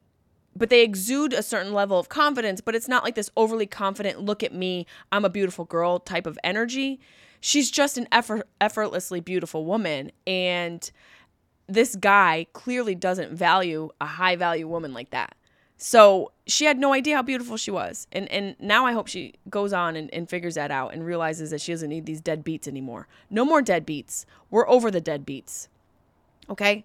[0.55, 4.21] But they exude a certain level of confidence, but it's not like this overly confident,
[4.21, 7.01] look at me, I'm a beautiful girl type of energy.
[7.41, 10.13] She's just an effort, effortlessly beautiful woman.
[10.27, 10.91] And
[11.67, 15.35] this guy clearly doesn't value a high value woman like that.
[15.83, 18.07] So she had no idea how beautiful she was.
[18.13, 21.51] And and now I hope she goes on and, and figures that out and realizes
[21.51, 23.09] that she doesn't need these dead beats anymore.
[23.31, 24.27] No more dead beats.
[24.51, 25.71] We're over the dead beats.
[26.51, 26.85] Okay?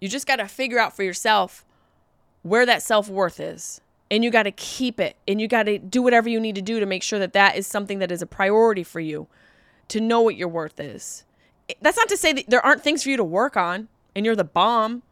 [0.00, 1.64] You just got to figure out for yourself
[2.42, 3.80] where that self worth is.
[4.10, 5.16] And you got to keep it.
[5.28, 7.56] And you got to do whatever you need to do to make sure that that
[7.56, 9.28] is something that is a priority for you
[9.88, 11.22] to know what your worth is.
[11.80, 13.86] That's not to say that there aren't things for you to work on
[14.16, 15.02] and you're the bomb.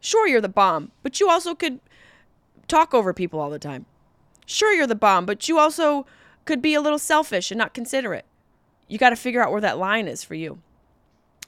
[0.00, 1.78] Sure, you're the bomb, but you also could
[2.68, 3.86] talk over people all the time.
[4.46, 6.06] Sure, you're the bomb, but you also
[6.44, 8.24] could be a little selfish and not considerate.
[8.88, 10.60] You got to figure out where that line is for you.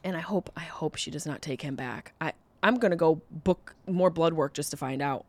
[0.02, 2.12] And I hope I hope she does not take him back.
[2.20, 5.24] I I'm going to go book more blood work just to find out.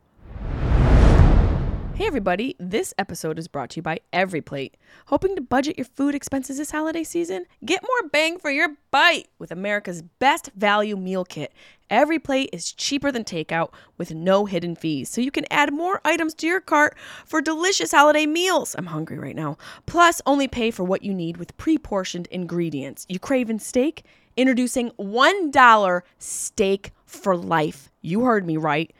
[1.98, 4.74] Hey, everybody, this episode is brought to you by EveryPlate.
[5.06, 7.46] Hoping to budget your food expenses this holiday season?
[7.64, 11.52] Get more bang for your bite with America's best value meal kit.
[11.90, 16.34] EveryPlate is cheaper than takeout with no hidden fees, so you can add more items
[16.34, 18.76] to your cart for delicious holiday meals.
[18.78, 19.58] I'm hungry right now.
[19.86, 23.06] Plus, only pay for what you need with pre portioned ingredients.
[23.08, 24.04] You craving steak?
[24.36, 27.90] Introducing $1 steak for life.
[28.02, 28.94] You heard me right.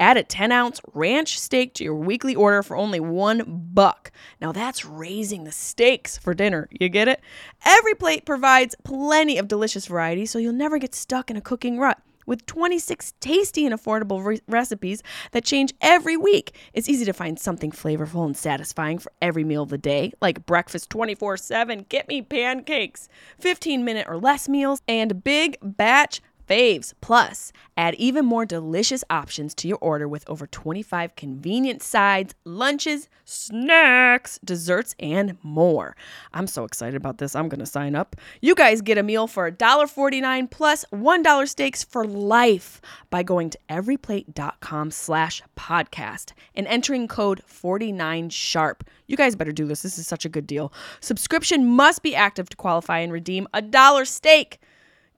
[0.00, 3.42] Add a 10 ounce ranch steak to your weekly order for only one
[3.74, 4.10] buck.
[4.40, 6.68] Now that's raising the stakes for dinner.
[6.70, 7.20] You get it?
[7.66, 12.00] EveryPlate provides plenty of delicious variety, so you'll never get stuck in a cooking rut.
[12.26, 17.38] With 26 tasty and affordable re- recipes that change every week, it's easy to find
[17.38, 22.08] something flavorful and satisfying for every meal of the day, like breakfast 24 7, get
[22.08, 23.08] me pancakes,
[23.40, 26.92] 15 minute or less meals, and big batch faves.
[27.00, 33.08] Plus, add even more delicious options to your order with over 25 convenient sides, lunches,
[33.24, 35.96] snacks, desserts, and more.
[36.34, 37.36] I'm so excited about this.
[37.36, 38.16] I'm going to sign up.
[38.40, 43.58] You guys get a meal for $1.49 plus $1 steaks for life by going to
[43.68, 48.80] everyplate.com slash podcast and entering code 49sharp.
[49.06, 49.82] You guys better do this.
[49.82, 50.72] This is such a good deal.
[51.00, 54.58] Subscription must be active to qualify and redeem a dollar steak.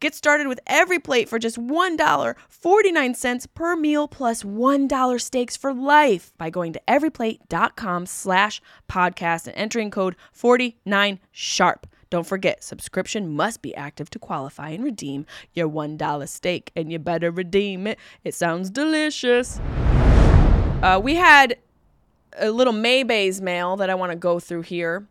[0.02, 6.50] Get started with EveryPlate for just $1.49 per meal plus 1 steaks for life by
[6.50, 8.60] going to everyplate.com slash
[8.90, 11.84] podcast and entering code 49sharp.
[12.10, 16.98] Don't forget, subscription must be active to qualify and redeem your $1 steak, and you
[16.98, 17.96] better redeem it.
[18.24, 19.60] It sounds delicious.
[20.82, 21.58] Uh, we had
[22.40, 25.06] a little Maybay's mail that I want to go through here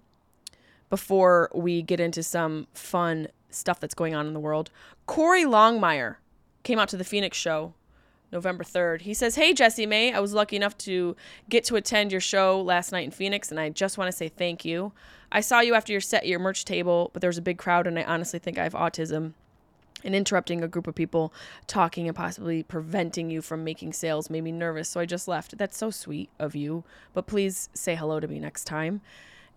[0.90, 4.72] before we get into some fun stuff that's going on in the world.
[5.06, 6.18] Corey Longmire
[6.64, 7.74] came out to the Phoenix show
[8.32, 9.02] November 3rd.
[9.02, 11.16] He says, Hey, Jessimae, I was lucky enough to
[11.50, 14.30] get to attend your show last night in Phoenix, and I just want to say
[14.30, 14.94] thank you.
[15.32, 17.58] I saw you after your set at your merch table, but there was a big
[17.58, 19.34] crowd, and I honestly think I have autism.
[20.04, 21.32] And interrupting a group of people
[21.68, 25.60] talking and possibly preventing you from making sales made me nervous, so I just left.
[25.60, 26.84] That's so sweet of you,
[27.14, 29.02] but please say hello to me next time.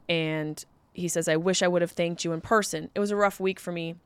[0.07, 0.63] And
[0.95, 2.91] he says, I wish I would have thanked you in person.
[2.95, 3.97] It was a rough week for me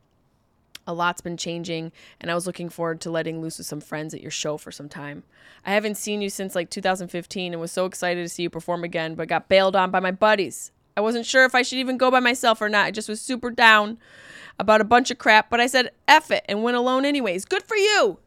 [0.89, 4.15] a lot's been changing, and I was looking forward to letting loose with some friends
[4.15, 5.23] at your show for some time.
[5.67, 8.83] I haven't seen you since like 2015 and was so excited to see you perform
[8.83, 10.73] again, but got bailed on by my buddies.
[10.97, 12.87] I wasn't sure if I should even go by myself or not.
[12.87, 13.99] I just was super down
[14.59, 17.45] about a bunch of crap, but I said, F it, and went alone anyways.
[17.45, 18.19] Good for you!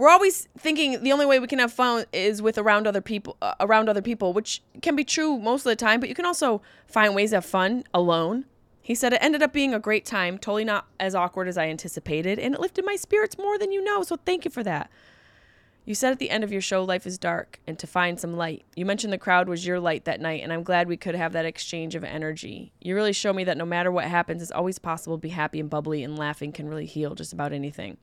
[0.00, 3.36] We're always thinking the only way we can have fun is with around other people,
[3.42, 6.24] uh, around other people, which can be true most of the time, but you can
[6.24, 8.46] also find ways to have fun alone.
[8.80, 11.68] He said it ended up being a great time, totally not as awkward as I
[11.68, 14.90] anticipated, and it lifted my spirits more than you know, so thank you for that.
[15.84, 18.38] You said at the end of your show, life is dark, and to find some
[18.38, 18.64] light.
[18.74, 21.34] You mentioned the crowd was your light that night, and I'm glad we could have
[21.34, 22.72] that exchange of energy.
[22.80, 25.60] You really show me that no matter what happens, it's always possible to be happy
[25.60, 27.98] and bubbly, and laughing can really heal just about anything.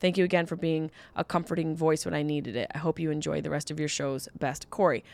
[0.00, 2.70] Thank you again for being a comforting voice when I needed it.
[2.74, 4.28] I hope you enjoy the rest of your shows.
[4.38, 5.04] Best, Corey.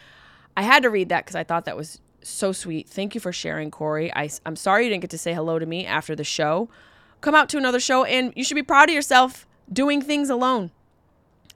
[0.57, 2.89] I had to read that because I thought that was so sweet.
[2.89, 4.13] Thank you for sharing, Corey.
[4.15, 6.69] I, I'm sorry you didn't get to say hello to me after the show.
[7.21, 10.71] Come out to another show, and you should be proud of yourself doing things alone.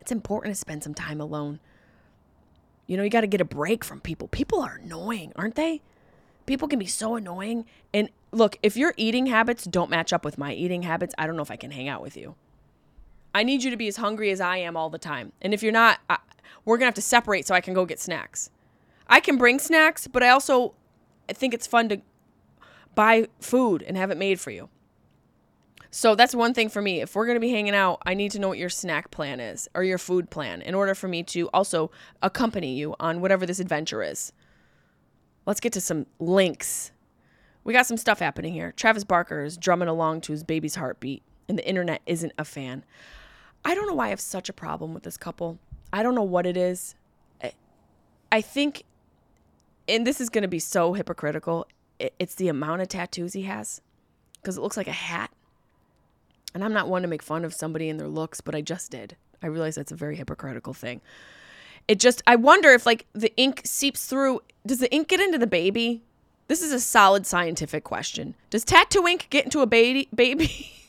[0.01, 1.61] It's important to spend some time alone.
[2.87, 4.29] You know, you got to get a break from people.
[4.29, 5.81] People are annoying, aren't they?
[6.45, 7.65] People can be so annoying.
[7.95, 11.37] And look, if your eating habits don't match up with my eating habits, I don't
[11.37, 12.35] know if I can hang out with you.
[13.35, 15.33] I need you to be as hungry as I am all the time.
[15.43, 16.19] And if you're not, I,
[16.65, 18.51] we're going to have to separate so I can go get snacks.
[19.09, 20.75] I can bring snacks, but I also
[21.29, 22.01] think it's fun to
[22.95, 24.69] buy food and have it made for you.
[25.91, 27.01] So that's one thing for me.
[27.01, 29.39] If we're going to be hanging out, I need to know what your snack plan
[29.39, 31.91] is or your food plan in order for me to also
[32.23, 34.33] accompany you on whatever this adventure is.
[35.47, 36.91] Let's get to some links.
[37.63, 38.73] We got some stuff happening here.
[38.73, 42.85] Travis Barker is drumming along to his baby's heartbeat, and the internet isn't a fan.
[43.65, 45.59] I don't know why I have such a problem with this couple.
[45.93, 46.95] I don't know what it is.
[48.33, 48.85] I think
[49.89, 51.67] and this is going to be so hypocritical.
[51.99, 53.81] It's the amount of tattoos he has
[54.35, 55.31] because it looks like a hat.
[56.55, 58.91] And I'm not one to make fun of somebody and their looks, but I just
[58.91, 59.17] did.
[59.43, 61.01] I realize that's a very hypocritical thing.
[61.87, 64.41] It just, I wonder if like the ink seeps through.
[64.65, 66.03] Does the ink get into the baby?
[66.47, 68.35] This is a solid scientific question.
[68.51, 70.09] Does tattoo ink get into a baby?
[70.15, 70.71] Baby?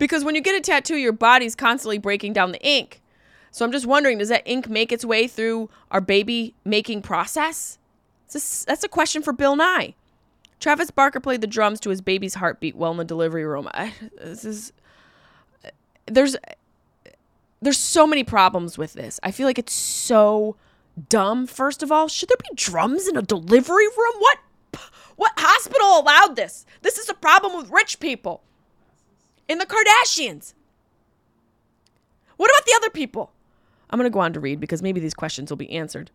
[0.00, 3.00] because when you get a tattoo, your body's constantly breaking down the ink.
[3.52, 7.78] So I'm just wondering, does that ink make its way through our baby making process?
[8.32, 9.94] that's a question for Bill Nye.
[10.60, 13.68] Travis Barker played the drums to his baby's heartbeat while in the delivery room.
[13.74, 14.72] I, this is
[15.64, 15.70] uh,
[16.06, 17.10] there's uh,
[17.60, 19.18] there's so many problems with this.
[19.22, 20.56] I feel like it's so
[21.08, 21.46] dumb.
[21.46, 24.14] First of all, should there be drums in a delivery room?
[24.18, 24.38] What
[25.16, 26.64] what hospital allowed this?
[26.82, 28.44] This is a problem with rich people.
[29.50, 30.54] In the Kardashians.
[32.36, 33.32] What about the other people?
[33.90, 36.12] I'm going to go on to read because maybe these questions will be answered.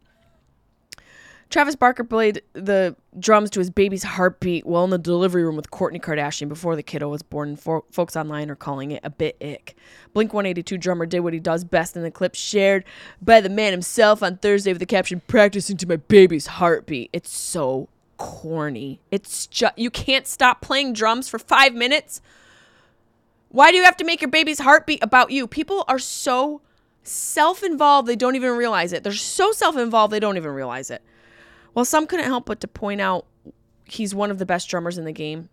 [1.50, 5.69] Travis Barker played the drums to his baby's heartbeat while in the delivery room with
[5.69, 9.76] Kourtney Kardashian before the kiddo was born, folks online are calling it a bit ick.
[10.13, 12.86] Blink 182 drummer did what he does best in the clip shared
[13.21, 17.10] by the man himself on Thursday with the caption, Practicing to my baby's heartbeat.
[17.12, 19.02] It's so corny.
[19.12, 22.21] It's just, you can't stop playing drums for five minutes.
[23.56, 25.48] Why do you have to make your baby's heartbeat about you?
[25.48, 26.60] People are so
[27.04, 29.02] self involved, they don't even realize it.
[29.02, 31.02] They're so self involved, they don't even realize it.
[31.74, 33.26] Well, some couldn't help but to point out
[33.86, 35.48] he's one of the best drummers in the game.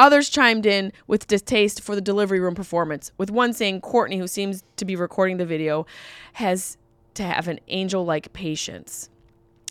[0.00, 4.26] Others chimed in with distaste for the delivery room performance, with one saying Kourtney, who
[4.26, 5.86] seems to be recording the video,
[6.32, 6.76] has
[7.14, 9.10] to have an angel like patience.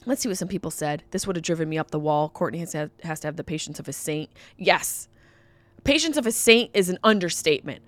[0.05, 1.03] Let's see what some people said.
[1.11, 2.31] This would have driven me up the wall.
[2.33, 2.71] Kourtney has
[3.03, 4.29] has to have the patience of a saint.
[4.57, 5.09] Yes.
[5.85, 7.81] Patience of a saint is an understatement.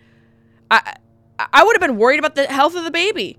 [0.71, 0.95] I,
[1.51, 3.37] I would have been worried about the health of the baby.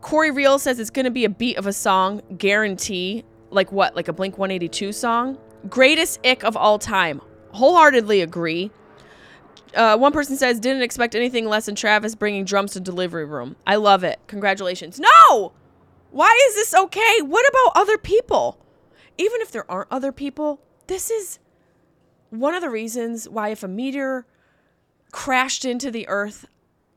[0.00, 3.24] Corey Real says it's going to be a beat of a song, guarantee.
[3.50, 3.94] Like what?
[3.94, 5.38] Like a Blink 182 song?
[5.68, 7.20] Greatest ick of all time.
[7.50, 8.70] Wholeheartedly agree.
[9.74, 13.56] Uh, one person says, didn't expect anything less than Travis bringing drums to delivery room.
[13.66, 14.18] I love it.
[14.26, 14.98] Congratulations.
[14.98, 15.52] No!
[16.10, 17.20] Why is this okay?
[17.20, 18.58] What about other people?
[19.18, 21.38] Even if there aren't other people, this is
[22.40, 24.26] one of the reasons why if a meteor
[25.12, 26.46] crashed into the earth,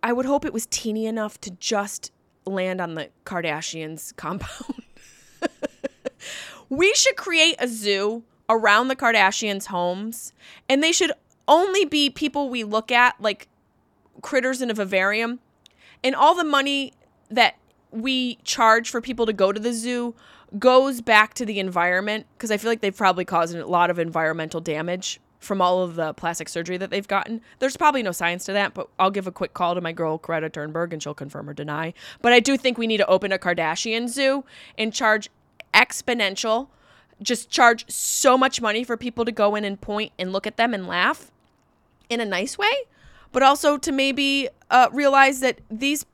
[0.01, 2.11] I would hope it was teeny enough to just
[2.45, 4.83] land on the Kardashians compound.
[6.69, 10.33] we should create a zoo around the Kardashians' homes,
[10.67, 11.11] and they should
[11.47, 13.47] only be people we look at like
[14.21, 15.39] critters in a vivarium.
[16.03, 16.93] And all the money
[17.29, 17.55] that
[17.91, 20.15] we charge for people to go to the zoo
[20.57, 23.99] goes back to the environment because I feel like they've probably caused a lot of
[23.99, 27.41] environmental damage from all of the plastic surgery that they've gotten.
[27.59, 30.17] There's probably no science to that, but I'll give a quick call to my girl
[30.17, 31.93] Greta Thunberg and she'll confirm or deny.
[32.21, 34.43] But I do think we need to open a Kardashian zoo
[34.77, 35.29] and charge
[35.73, 36.67] exponential,
[37.21, 40.57] just charge so much money for people to go in and point and look at
[40.57, 41.31] them and laugh
[42.09, 42.73] in a nice way,
[43.31, 46.05] but also to maybe uh, realize that these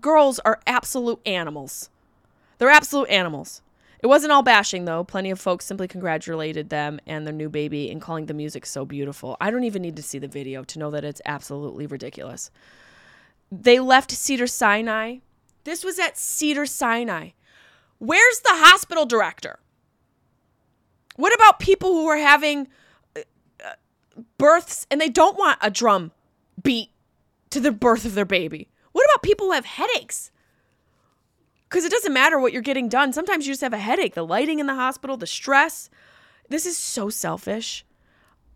[0.00, 1.90] girls are absolute animals.
[2.58, 3.62] They're absolute animals.
[4.00, 5.04] It wasn't all bashing though.
[5.04, 8.84] Plenty of folks simply congratulated them and their new baby and calling the music so
[8.84, 9.36] beautiful.
[9.40, 12.50] I don't even need to see the video to know that it's absolutely ridiculous.
[13.50, 15.18] They left Cedar Sinai.
[15.64, 17.30] This was at Cedar Sinai.
[17.98, 19.58] Where's the hospital director?
[21.16, 22.68] What about people who are having
[23.16, 23.22] uh,
[23.64, 23.72] uh,
[24.38, 26.12] births and they don't want a drum
[26.62, 26.90] beat
[27.50, 28.68] to the birth of their baby?
[28.92, 30.30] What about people who have headaches?
[31.68, 33.12] Because it doesn't matter what you're getting done.
[33.12, 34.14] Sometimes you just have a headache.
[34.14, 35.90] The lighting in the hospital, the stress.
[36.48, 37.84] This is so selfish.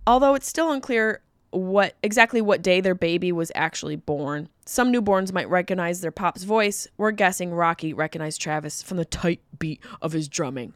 [0.06, 4.48] Although it's still unclear what exactly what day their baby was actually born.
[4.64, 6.88] Some newborns might recognize their pop's voice.
[6.96, 10.72] We're guessing Rocky recognized Travis from the tight beat of his drumming.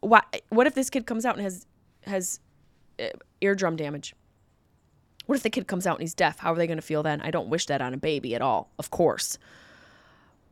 [0.00, 1.66] What what if this kid comes out and has
[2.04, 2.40] has
[2.98, 3.08] uh,
[3.42, 4.14] eardrum damage?
[5.26, 6.38] What if the kid comes out and he's deaf?
[6.38, 7.20] How are they going to feel then?
[7.20, 9.38] I don't wish that on a baby at all, of course.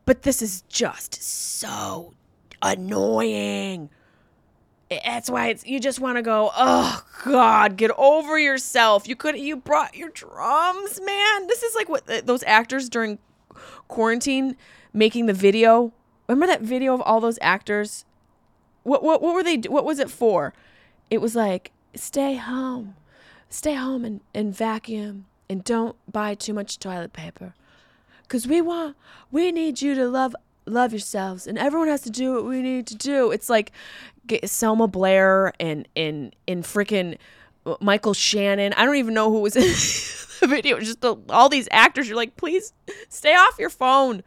[0.05, 2.13] But this is just so
[2.61, 3.89] annoying.
[4.89, 9.07] That's why it's you just want to go, "Oh god, get over yourself.
[9.07, 11.47] You could you brought your drums, man.
[11.47, 13.17] This is like what uh, those actors during
[13.87, 14.55] quarantine
[14.93, 15.93] making the video.
[16.27, 18.05] Remember that video of all those actors?
[18.83, 20.53] What what what were they what was it for?
[21.09, 22.95] It was like, "Stay home.
[23.49, 27.55] Stay home and, and vacuum and don't buy too much toilet paper."
[28.33, 28.97] Cause we want,
[29.29, 32.87] we need you to love love yourselves, and everyone has to do what we need
[32.87, 33.29] to do.
[33.29, 33.71] It's like
[34.45, 37.19] Selma Blair and and and freaking
[37.67, 38.73] uh, Michael Shannon.
[38.73, 39.61] I don't even know who was in
[40.41, 40.79] the video.
[40.79, 42.07] Just the, all these actors.
[42.07, 42.73] You're like, please
[43.07, 44.23] stay off your phone.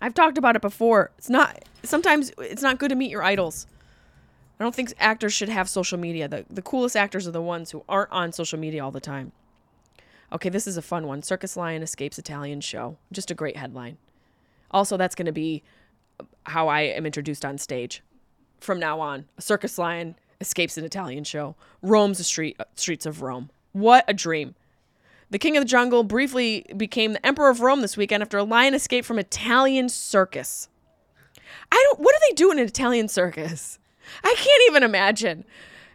[0.00, 1.10] I've talked about it before.
[1.18, 1.64] It's not.
[1.82, 3.66] Sometimes it's not good to meet your idols.
[4.60, 6.28] I don't think actors should have social media.
[6.28, 9.32] The the coolest actors are the ones who aren't on social media all the time.
[10.34, 11.22] Okay, this is a fun one.
[11.22, 12.98] Circus Lion escapes Italian show.
[13.12, 13.98] Just a great headline.
[14.70, 15.62] Also, that's going to be
[16.46, 18.02] how I am introduced on stage
[18.60, 19.26] from now on.
[19.38, 23.50] A circus lion escapes an Italian show, roams the street uh, streets of Rome.
[23.72, 24.54] What a dream.
[25.30, 28.44] The king of the jungle briefly became the emperor of Rome this weekend after a
[28.44, 30.68] lion escaped from Italian circus.
[31.70, 33.78] I don't what do they do in an Italian circus?
[34.22, 35.44] I can't even imagine.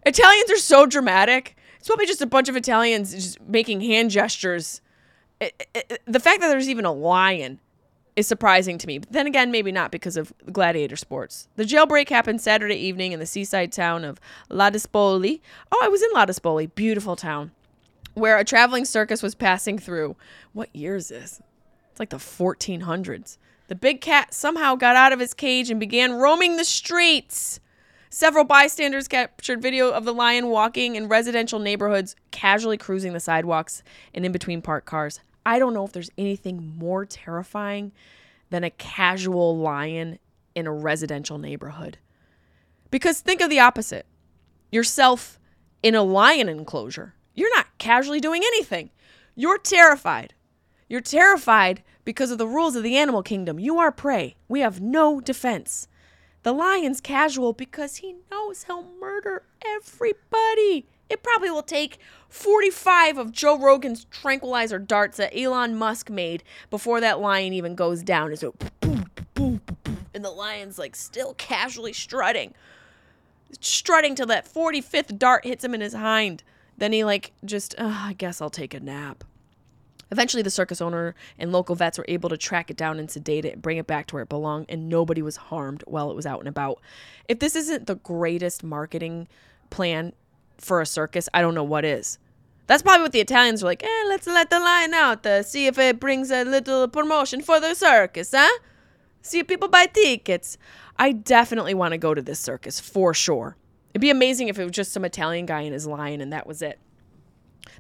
[0.05, 1.55] Italians are so dramatic.
[1.79, 4.81] It's probably just a bunch of Italians just making hand gestures.
[5.39, 7.59] It, it, the fact that there's even a lion
[8.19, 8.99] is surprising to me.
[8.99, 11.47] But then again, maybe not because of gladiator sports.
[11.55, 14.19] The jailbreak happened Saturday evening in the seaside town of
[14.49, 15.39] Ladispoli.
[15.71, 17.51] Oh, I was in Ladispoli, beautiful town,
[18.13, 20.15] where a traveling circus was passing through.
[20.51, 21.41] What year is this?
[21.91, 23.37] It's like the 1400s.
[23.67, 27.59] The big cat somehow got out of his cage and began roaming the streets.
[28.11, 33.83] Several bystanders captured video of the lion walking in residential neighborhoods, casually cruising the sidewalks
[34.15, 35.19] and in between parked cars.
[35.45, 37.91] I don't know if there's anything more terrifying
[38.49, 40.17] than a casual lion
[40.55, 41.99] in a residential neighborhood.
[42.89, 44.07] Because think of the opposite
[44.71, 45.37] yourself
[45.83, 47.13] in a lion enclosure.
[47.35, 48.89] You're not casually doing anything,
[49.35, 50.33] you're terrified.
[50.87, 53.59] You're terrified because of the rules of the animal kingdom.
[53.59, 54.35] You are prey.
[54.47, 55.87] We have no defense.
[56.43, 60.87] The lion's casual because he knows he'll murder everybody.
[61.09, 61.97] It probably will take
[62.29, 68.03] 45 of Joe Rogan's tranquilizer darts that Elon Musk made before that lion even goes
[68.03, 68.31] down.
[68.31, 68.43] It's
[70.13, 72.53] and the lion's like still casually strutting.
[73.59, 76.43] Strutting till that 45th dart hits him in his hind.
[76.77, 79.23] Then he like just, uh, I guess I'll take a nap.
[80.11, 83.45] Eventually, the circus owner and local vets were able to track it down and sedate
[83.45, 86.15] it and bring it back to where it belonged, and nobody was harmed while it
[86.15, 86.79] was out and about.
[87.27, 89.27] If this isn't the greatest marketing
[89.69, 90.13] plan
[90.57, 92.17] for a circus, I don't know what is.
[92.67, 95.65] That's probably what the Italians were like, eh, let's let the lion out, uh, see
[95.65, 98.59] if it brings a little promotion for the circus, huh?
[99.21, 100.57] See if people buy tickets.
[100.97, 103.57] I definitely want to go to this circus for sure.
[103.93, 106.45] It'd be amazing if it was just some Italian guy and his lion and that
[106.45, 106.79] was it.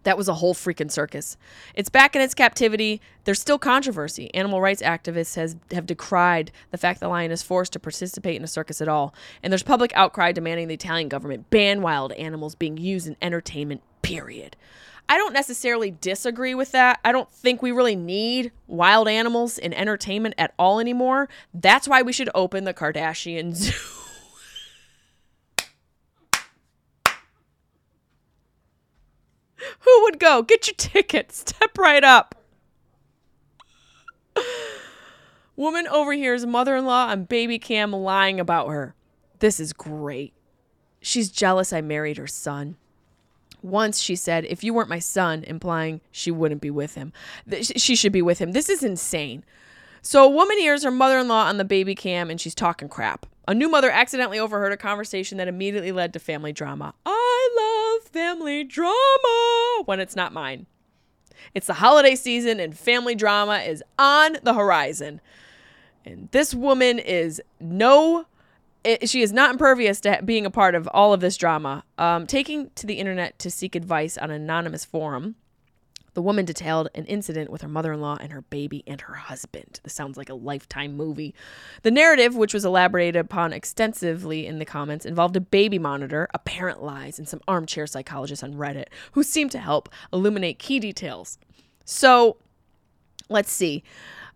[0.03, 1.37] That was a whole freaking circus.
[1.75, 3.01] It's back in its captivity.
[3.23, 4.33] There's still controversy.
[4.33, 8.43] Animal rights activists has, have decried the fact the lion is forced to participate in
[8.43, 9.13] a circus at all.
[9.43, 13.81] And there's public outcry demanding the Italian government ban wild animals being used in entertainment,
[14.01, 14.55] period.
[15.09, 16.99] I don't necessarily disagree with that.
[17.03, 21.27] I don't think we really need wild animals in entertainment at all anymore.
[21.51, 23.98] That's why we should open the Kardashian Zoo.
[29.79, 30.41] Who would go?
[30.41, 31.31] Get your ticket.
[31.33, 32.35] Step right up.
[35.55, 38.95] Woman overhears mother in law on baby cam lying about her.
[39.39, 40.33] This is great.
[41.01, 42.77] She's jealous I married her son.
[43.61, 47.11] Once she said, if you weren't my son, implying she wouldn't be with him.
[47.61, 48.53] She should be with him.
[48.53, 49.43] This is insane.
[50.01, 52.87] So a woman hears her mother in law on the baby cam and she's talking
[52.87, 53.25] crap.
[53.47, 56.93] A new mother accidentally overheard a conversation that immediately led to family drama.
[57.05, 57.15] Love
[58.11, 60.65] family drama when it's not mine.
[61.53, 65.21] It's the holiday season and family drama is on the horizon.
[66.05, 68.25] And this woman is no
[68.83, 71.83] it, she is not impervious to being a part of all of this drama.
[71.97, 75.35] Um, taking to the internet to seek advice on an anonymous forum,
[76.13, 79.15] the woman detailed an incident with her mother in law and her baby and her
[79.15, 79.79] husband.
[79.83, 81.33] This sounds like a lifetime movie.
[81.83, 86.83] The narrative, which was elaborated upon extensively in the comments, involved a baby monitor, apparent
[86.83, 91.37] lies, and some armchair psychologists on Reddit who seemed to help illuminate key details.
[91.85, 92.37] So,
[93.29, 93.83] let's see.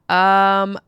[0.09, 0.79] Um,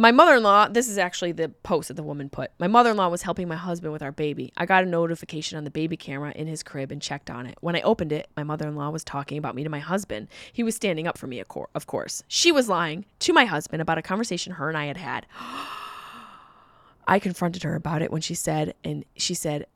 [0.00, 2.50] my mother-in-law this is actually the post that the woman put.
[2.58, 4.50] My mother-in-law was helping my husband with our baby.
[4.56, 7.58] I got a notification on the baby camera in his crib and checked on it.
[7.60, 10.28] When i opened it my mother-in-law was talking about me to my husband.
[10.54, 12.22] He was standing up for me of course.
[12.28, 15.26] She was lying to my husband about a conversation her and i had had.
[17.06, 19.66] I confronted her about it when she said and she said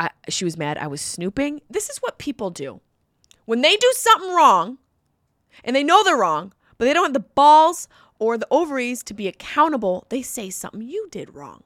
[0.00, 1.60] I, she was mad i was snooping.
[1.70, 2.80] This is what people do.
[3.44, 4.78] When they do something wrong
[5.62, 7.86] and they know they're wrong but they don't have the balls
[8.18, 11.62] or the ovaries to be accountable, they say something you did wrong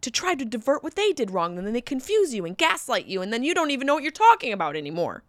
[0.00, 1.58] to try to divert what they did wrong.
[1.58, 4.02] And then they confuse you and gaslight you, and then you don't even know what
[4.02, 5.22] you're talking about anymore.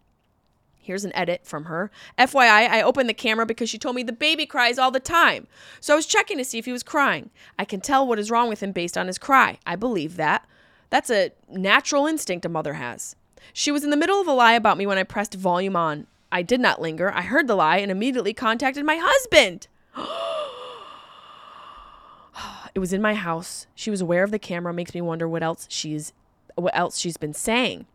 [0.81, 1.91] Here's an edit from her.
[2.17, 5.47] FYI, I opened the camera because she told me the baby cries all the time.
[5.79, 7.29] So I was checking to see if he was crying.
[7.59, 9.59] I can tell what is wrong with him based on his cry.
[9.67, 10.47] I believe that.
[10.89, 13.15] That's a natural instinct a mother has.
[13.53, 16.07] She was in the middle of a lie about me when I pressed volume on.
[16.31, 17.11] I did not linger.
[17.13, 19.67] I heard the lie and immediately contacted my husband.
[22.75, 23.67] It was in my house.
[23.75, 24.73] She was aware of the camera.
[24.73, 26.13] Makes me wonder what else she's
[26.55, 27.85] what else she's been saying.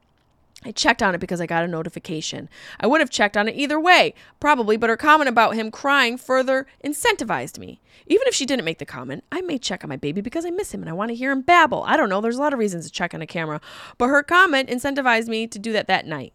[0.64, 2.48] I checked on it because I got a notification.
[2.80, 6.16] I would have checked on it either way, probably, but her comment about him crying
[6.16, 7.80] further incentivized me.
[8.06, 10.50] Even if she didn't make the comment, I may check on my baby because I
[10.50, 11.82] miss him and I want to hear him babble.
[11.82, 13.60] I don't know, there's a lot of reasons to check on a camera,
[13.98, 16.32] but her comment incentivized me to do that that night.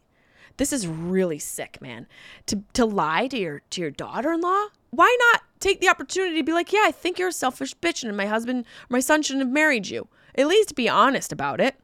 [0.58, 2.06] This is really sick, man.
[2.48, 4.68] To to lie to your to your daughter-in-law?
[4.92, 8.03] Why not take the opportunity to be like, "Yeah, I think you're a selfish bitch
[8.03, 11.76] and my husband my son shouldn't have married you." At least be honest about it.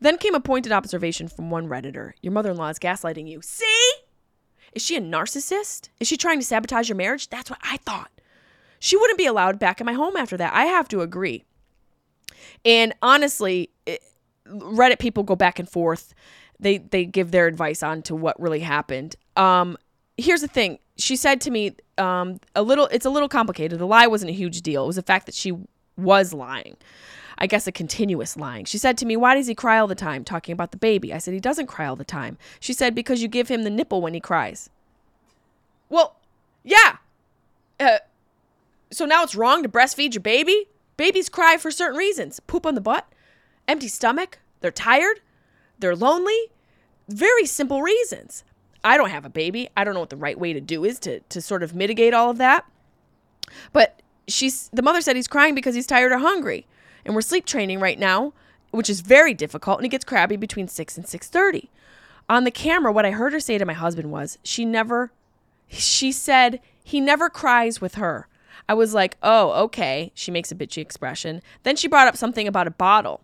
[0.00, 2.12] Then came a pointed observation from one redditor.
[2.22, 3.40] Your mother-in-law is gaslighting you.
[3.42, 3.92] See?
[4.72, 5.90] Is she a narcissist?
[6.00, 7.28] Is she trying to sabotage your marriage?
[7.28, 8.10] That's what I thought.
[8.80, 10.52] She wouldn't be allowed back in my home after that.
[10.52, 11.44] I have to agree.
[12.64, 14.02] And honestly, it,
[14.48, 16.14] Reddit people go back and forth
[16.62, 19.16] they they give their advice on to what really happened.
[19.36, 19.76] Um,
[20.16, 20.78] here's the thing.
[20.96, 22.86] She said to me, um, a little.
[22.86, 23.78] It's a little complicated.
[23.78, 24.84] The lie wasn't a huge deal.
[24.84, 25.52] It was the fact that she
[25.96, 26.76] was lying.
[27.38, 28.66] I guess a continuous lying.
[28.66, 30.22] She said to me, Why does he cry all the time?
[30.22, 31.12] Talking about the baby.
[31.12, 32.38] I said, He doesn't cry all the time.
[32.60, 34.70] She said, Because you give him the nipple when he cries.
[35.88, 36.16] Well,
[36.62, 36.98] yeah.
[37.80, 37.98] Uh,
[38.90, 40.68] so now it's wrong to breastfeed your baby?
[40.96, 43.06] Babies cry for certain reasons poop on the butt,
[43.66, 45.20] empty stomach, they're tired,
[45.78, 46.50] they're lonely.
[47.08, 48.44] Very simple reasons.
[48.84, 49.68] I don't have a baby.
[49.76, 52.14] I don't know what the right way to do is to, to sort of mitigate
[52.14, 52.64] all of that.
[53.72, 56.66] But she's the mother said he's crying because he's tired or hungry.
[57.04, 58.32] And we're sleep training right now,
[58.70, 61.68] which is very difficult, and he gets crabby between 6 and 6:30.
[62.28, 65.12] On the camera, what I heard her say to my husband was, she never
[65.68, 68.28] she said he never cries with her.
[68.68, 71.42] I was like, "Oh, okay." She makes a bitchy expression.
[71.62, 73.22] Then she brought up something about a bottle.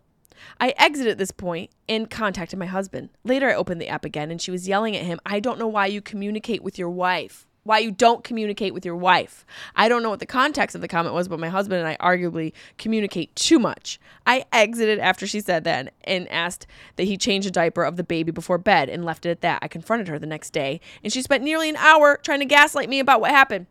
[0.61, 3.11] I exited at this point and contacted my husband.
[3.25, 5.69] Later, I opened the app again and she was yelling at him, I don't know
[5.69, 7.47] why you communicate with your wife.
[7.65, 9.45] Why you don't communicate with your wife.
[9.77, 11.97] I don't know what the context of the comment was, but my husband and I
[11.99, 14.01] arguably communicate too much.
[14.27, 16.67] I exited after she said that and asked
[16.97, 19.59] that he change a diaper of the baby before bed and left it at that.
[19.61, 22.89] I confronted her the next day and she spent nearly an hour trying to gaslight
[22.89, 23.67] me about what happened.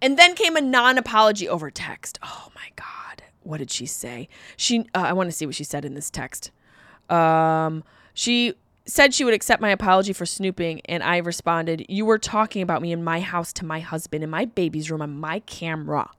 [0.00, 2.18] And then came a non apology over text.
[2.22, 2.99] Oh my God
[3.50, 4.28] what did she say?
[4.56, 6.50] She uh, I want to see what she said in this text.
[7.08, 7.84] Um,
[8.14, 8.54] she
[8.86, 12.82] said she would accept my apology for snooping, and I responded, You were talking about
[12.82, 16.10] me in my house to my husband in my baby's room on my camera.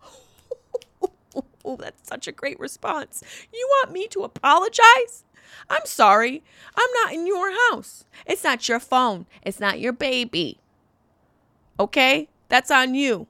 [1.66, 3.24] oh, that's such a great response.
[3.54, 5.24] You want me to apologize?
[5.70, 6.44] I'm sorry.
[6.76, 8.06] I'm not in your house.
[8.26, 9.26] It's not your phone.
[9.44, 10.60] It's not your baby.
[11.80, 12.30] Okay?
[12.48, 13.28] That's on you.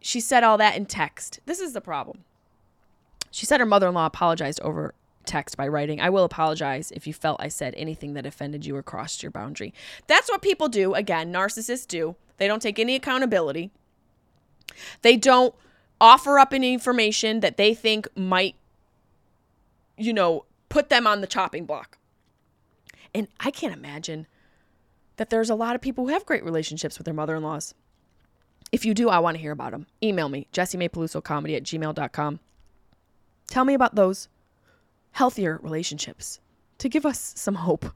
[0.00, 1.40] She said all that in text.
[1.44, 2.24] This is the problem.
[3.30, 4.94] She said her mother in law apologized over
[5.28, 8.74] text by writing, I will apologize if you felt I said anything that offended you
[8.74, 9.72] or crossed your boundary.
[10.06, 10.94] That's what people do.
[10.94, 12.16] Again, narcissists do.
[12.38, 13.70] They don't take any accountability.
[15.02, 15.54] They don't
[16.00, 18.56] offer up any information that they think might,
[19.96, 21.98] you know, put them on the chopping block.
[23.14, 24.26] And I can't imagine
[25.16, 27.74] that there's a lot of people who have great relationships with their mother in laws.
[28.70, 29.86] If you do, I want to hear about them.
[30.02, 32.40] Email me, comedy at gmail.com.
[33.48, 34.28] Tell me about those
[35.12, 36.38] healthier relationships
[36.78, 37.86] to give us some hope.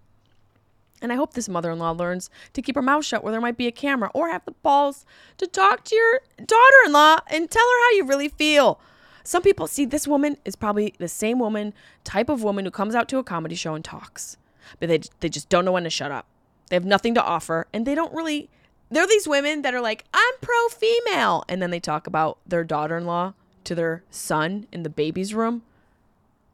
[1.00, 3.40] And I hope this mother in law learns to keep her mouth shut where there
[3.40, 5.05] might be a camera or have the balls
[5.38, 8.80] to talk to your daughter in law and tell her how you really feel.
[9.24, 12.94] Some people see this woman is probably the same woman, type of woman who comes
[12.94, 14.36] out to a comedy show and talks,
[14.80, 16.26] but they, they just don't know when to shut up.
[16.70, 18.48] They have nothing to offer and they don't really.
[18.90, 21.44] They're these women that are like, I'm pro female.
[21.48, 23.32] And then they talk about their daughter in law
[23.64, 25.62] to their son in the baby's room.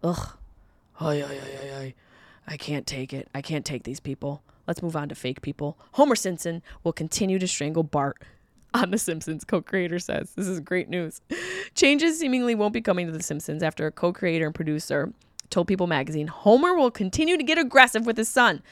[0.03, 0.37] Ugh.
[1.01, 1.95] Ay, ay, ay, ay.
[2.47, 3.29] I can't take it.
[3.35, 4.43] I can't take these people.
[4.67, 5.79] Let's move on to fake people.
[5.93, 8.23] Homer Simpson will continue to strangle Bart.
[8.75, 10.33] On The Simpsons, co creator says.
[10.37, 11.23] This is great news.
[11.75, 15.11] Changes seemingly won't be coming to The Simpsons after a co creator and producer
[15.49, 18.63] told People magazine Homer will continue to get aggressive with his son.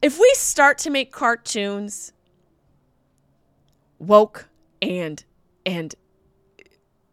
[0.00, 2.14] If we start to make cartoons
[3.98, 4.48] woke
[4.80, 5.22] and
[5.66, 5.94] and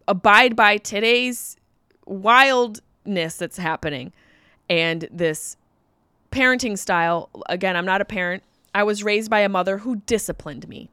[0.08, 1.58] abide by today's
[2.06, 4.14] wild that's happening
[4.70, 5.58] and this
[6.32, 7.30] parenting style.
[7.48, 8.44] Again, I'm not a parent.
[8.76, 10.90] I was raised by a mother who disciplined me.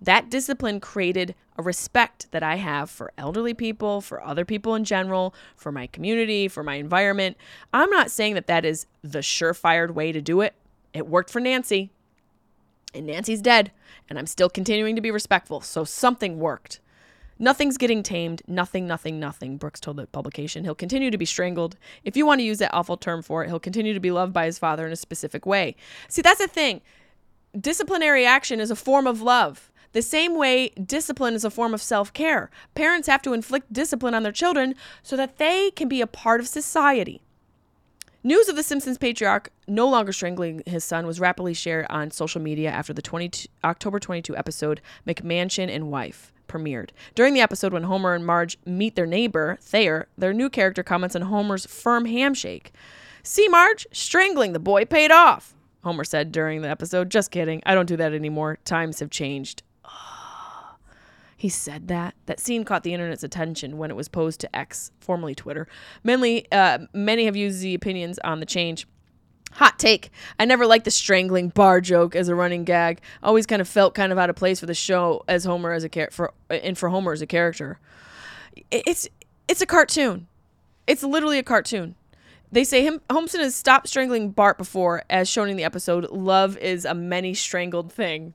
[0.00, 4.84] That discipline created a respect that I have for elderly people, for other people in
[4.84, 7.36] general, for my community, for my environment.
[7.72, 10.54] I'm not saying that that is the surefire way to do it.
[10.92, 11.90] It worked for Nancy,
[12.94, 13.70] and Nancy's dead,
[14.08, 15.60] and I'm still continuing to be respectful.
[15.60, 16.80] So something worked.
[17.42, 18.40] Nothing's getting tamed.
[18.46, 20.62] Nothing, nothing, nothing, Brooks told the publication.
[20.62, 21.76] He'll continue to be strangled.
[22.04, 24.32] If you want to use that awful term for it, he'll continue to be loved
[24.32, 25.74] by his father in a specific way.
[26.08, 26.82] See, that's the thing.
[27.60, 29.72] Disciplinary action is a form of love.
[29.90, 32.48] The same way discipline is a form of self care.
[32.76, 36.40] Parents have to inflict discipline on their children so that they can be a part
[36.40, 37.22] of society.
[38.22, 42.40] News of the Simpsons patriarch no longer strangling his son was rapidly shared on social
[42.40, 46.90] media after the 22, October 22 episode McMansion and Wife premiered.
[47.14, 51.16] During the episode, when Homer and Marge meet their neighbor, Thayer, their new character comments
[51.16, 52.72] on Homer's firm handshake.
[53.22, 57.10] See, Marge, strangling the boy paid off, Homer said during the episode.
[57.10, 57.62] Just kidding.
[57.64, 58.58] I don't do that anymore.
[58.64, 59.62] Times have changed.
[61.36, 62.14] He said that.
[62.26, 65.66] That scene caught the internet's attention when it was posed to X, formerly Twitter.
[66.04, 68.86] Many, uh, many have used the opinions on the change.
[69.54, 70.10] Hot take.
[70.38, 73.00] I never liked the strangling bar joke as a running gag.
[73.22, 75.84] Always kind of felt kind of out of place for the show as Homer as
[75.84, 77.78] a char- for and for Homer as a character.
[78.70, 79.08] It's
[79.48, 80.26] it's a cartoon.
[80.86, 81.96] It's literally a cartoon.
[82.50, 86.56] They say him Homestead has stopped strangling Bart before, as shown in the episode "Love
[86.58, 88.34] is a Many Strangled Thing."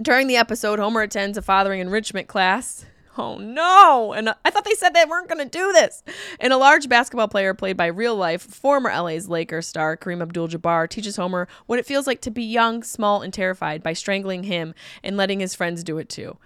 [0.00, 2.84] During the episode, Homer attends a fathering enrichment class
[3.18, 4.12] Oh no!
[4.12, 6.02] And I thought they said they weren't going to do this.
[6.38, 10.88] And a large basketball player played by real life former LA's Lakers star Kareem Abdul-Jabbar
[10.88, 14.74] teaches Homer what it feels like to be young, small, and terrified by strangling him
[15.02, 16.36] and letting his friends do it too.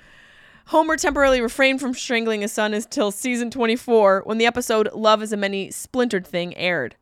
[0.66, 5.32] Homer temporarily refrained from strangling his son until season 24 when the episode Love is
[5.32, 6.94] a Many Splintered Thing aired.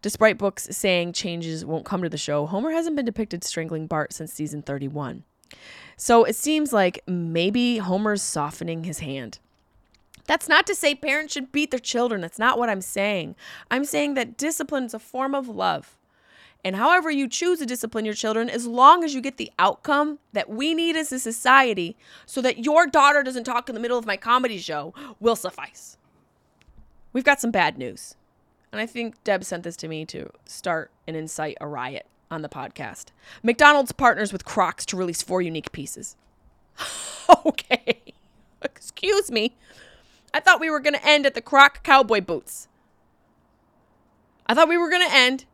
[0.00, 4.12] Despite Brooks saying changes won't come to the show, Homer hasn't been depicted strangling Bart
[4.12, 5.24] since season 31.
[5.96, 9.38] So it seems like maybe Homer's softening his hand.
[10.26, 12.20] That's not to say parents should beat their children.
[12.20, 13.34] That's not what I'm saying.
[13.70, 15.96] I'm saying that discipline is a form of love.
[16.64, 20.18] And however you choose to discipline your children, as long as you get the outcome
[20.34, 21.96] that we need as a society
[22.26, 25.96] so that your daughter doesn't talk in the middle of my comedy show, will suffice.
[27.12, 28.14] We've got some bad news.
[28.70, 32.42] And I think Deb sent this to me to start and incite a riot on
[32.42, 33.06] the podcast.
[33.42, 36.16] McDonald's partners with Crocs to release four unique pieces.
[37.46, 38.02] okay.
[38.62, 39.56] Excuse me.
[40.32, 42.68] I thought we were going to end at the Croc cowboy boots.
[44.46, 45.44] I thought we were going to end,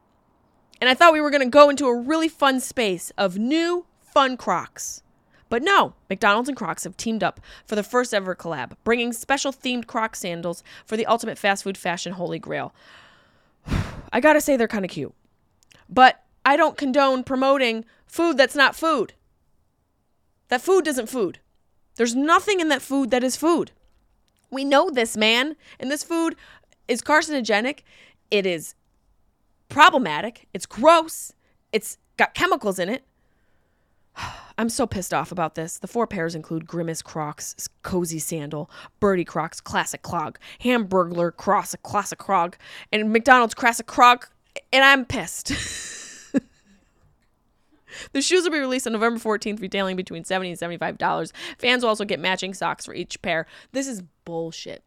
[0.80, 3.86] and I thought we were going to go into a really fun space of new,
[4.00, 5.02] fun Crocs.
[5.48, 9.52] But no, McDonald's and Crocs have teamed up for the first ever collab, bringing special
[9.52, 12.74] themed Croc sandals for the ultimate fast food fashion holy grail.
[14.12, 15.14] I gotta say, they're kind of cute.
[15.88, 19.14] But I don't condone promoting food that's not food.
[20.48, 21.38] That food isn't food.
[21.96, 23.70] There's nothing in that food that is food.
[24.50, 25.56] We know this, man.
[25.80, 26.36] And this food
[26.86, 27.80] is carcinogenic.
[28.30, 28.74] It is
[29.68, 30.46] problematic.
[30.52, 31.32] It's gross.
[31.72, 33.04] It's got chemicals in it.
[34.58, 35.78] I'm so pissed off about this.
[35.78, 38.70] The four pairs include Grimace Crocs, Cozy Sandal,
[39.00, 42.56] Birdie Crocs, Classic Clog, Hamburglar Crocs, Classic Crog,
[42.92, 44.28] and McDonald's Classic Crog,
[44.72, 45.52] and I'm pissed.
[48.12, 51.32] the shoes will be released on November 14th, retailing between 70 and $75.
[51.58, 53.46] Fans will also get matching socks for each pair.
[53.72, 54.82] This is bullshit.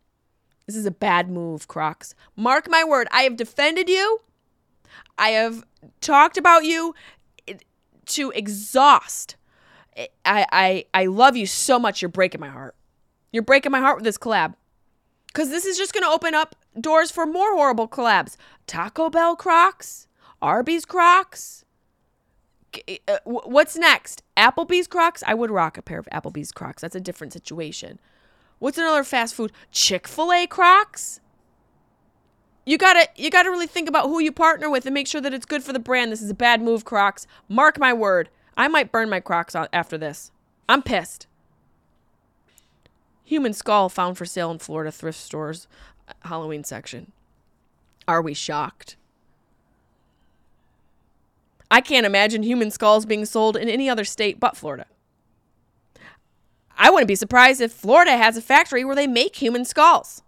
[0.65, 2.13] This is a bad move, Crocs.
[2.35, 4.19] Mark my word, I have defended you.
[5.17, 5.63] I have
[6.01, 6.93] talked about you
[7.47, 7.53] eh,
[8.07, 9.37] to exhaust.
[9.95, 12.01] Eh, I, I, I love you so much.
[12.01, 12.75] You're breaking my heart.
[13.31, 14.55] You're breaking my heart with this collab.
[15.27, 18.35] Because this is just going to open up doors for more horrible collabs.
[18.65, 20.07] Taco Bell Crocs,
[20.41, 21.63] Arby's Crocs.
[23.07, 24.24] Uh, what's next?
[24.36, 25.24] Applebee's Crocs?
[25.26, 26.82] I would rock a pair of Applebee's Crocs.
[26.82, 27.99] That's a different situation.
[28.59, 29.51] What's another fast food?
[29.72, 31.22] Chick fil A Crocs?
[32.68, 35.34] you gotta you gotta really think about who you partner with and make sure that
[35.34, 36.11] it's good for the brand.
[36.11, 37.26] This is a bad move, Crocs.
[37.47, 38.30] Mark my word.
[38.57, 40.32] I might burn my Crocs after this.
[40.68, 41.28] I'm pissed.
[43.24, 45.70] Human skull found for sale in Florida thrift stores
[46.09, 47.13] uh, Halloween section.
[48.05, 48.97] Are we shocked?
[51.70, 54.86] I can't imagine human skulls being sold in any other state but Florida.
[56.78, 60.22] I wouldn't be surprised if Florida has a factory where they make human skulls.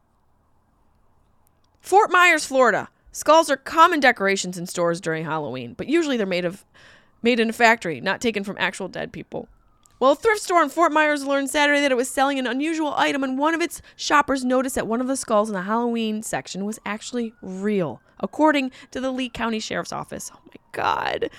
[1.80, 2.90] Fort Myers, Florida.
[3.12, 6.66] Skulls are common decorations in stores during Halloween, but usually they're made of
[7.22, 9.50] made in a factory, not taken from actual dead people.
[10.00, 12.94] Well, a thrift store in Fort Myers learned Saturday that it was selling an unusual
[12.96, 16.24] item, and one of its shoppers noticed that one of the skulls in the Halloween
[16.24, 20.32] section was actually real, according to the Lee County Sheriff's Office.
[20.34, 21.30] Oh my God.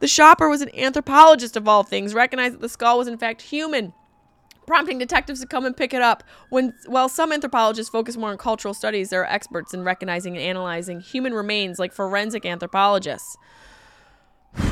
[0.00, 3.42] The shopper was an anthropologist of all things, recognized that the skull was in fact
[3.42, 3.92] human
[4.66, 6.22] prompting detectives to come and pick it up.
[6.50, 10.44] When while some anthropologists focus more on cultural studies, there are experts in recognizing and
[10.44, 13.36] analyzing human remains like forensic anthropologists.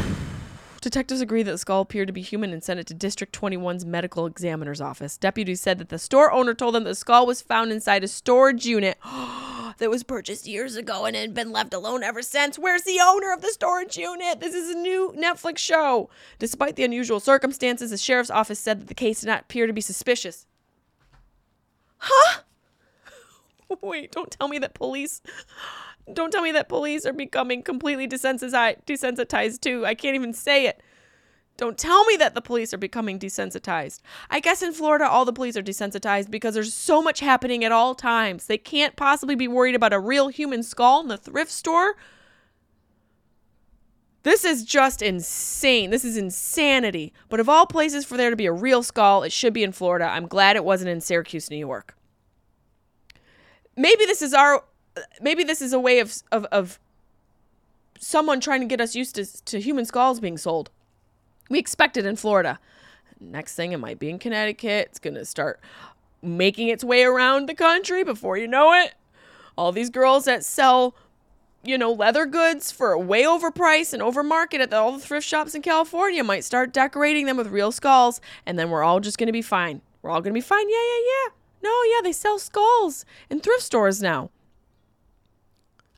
[0.81, 3.87] Detectives agree that the skull appeared to be human and sent it to District 21's
[3.87, 5.17] medical examiner's office.
[5.17, 8.67] Deputies said that the store owner told them the skull was found inside a storage
[8.67, 12.59] unit oh that was purchased years ago and had been left alone ever since.
[12.59, 14.41] Where's the owner of the storage unit?
[14.41, 16.11] This is a new Netflix show.
[16.39, 19.73] Despite the unusual circumstances, the sheriff's office said that the case did not appear to
[19.73, 20.47] be suspicious.
[21.99, 22.41] Huh?
[23.83, 25.23] Wait, don't tell me that police
[26.13, 29.87] don't tell me that police are becoming completely desensitized, desensitized too.
[29.87, 30.83] I can't even say it.
[31.57, 34.01] Don't tell me that the police are becoming desensitized.
[34.29, 37.71] I guess in Florida, all the police are desensitized because there's so much happening at
[37.71, 38.47] all times.
[38.47, 41.95] They can't possibly be worried about a real human skull in the thrift store.
[44.25, 45.91] This is just insane.
[45.91, 47.13] This is insanity.
[47.29, 49.71] But of all places for there to be a real skull, it should be in
[49.71, 50.07] Florida.
[50.07, 51.97] I'm glad it wasn't in Syracuse, New York.
[53.77, 54.65] Maybe this is our
[55.21, 56.81] maybe this is a way of of, of
[58.01, 60.71] someone trying to get us used to, to human skulls being sold.
[61.49, 62.59] We expect it in Florida.
[63.21, 64.89] Next thing, it might be in Connecticut.
[64.91, 65.61] It's going to start
[66.23, 68.95] making its way around the country before you know it.
[69.57, 70.95] All these girls that sell,
[71.63, 75.55] you know, leather goods for way overpriced and overmarket at the, all the thrift shops
[75.55, 79.29] in California might start decorating them with real skulls, and then we're all just going
[79.29, 79.81] to be fine.
[80.03, 80.69] We're all going to be fine.
[80.69, 81.33] Yeah, yeah, yeah.
[81.63, 84.31] No, yeah, they sell skulls in thrift stores now.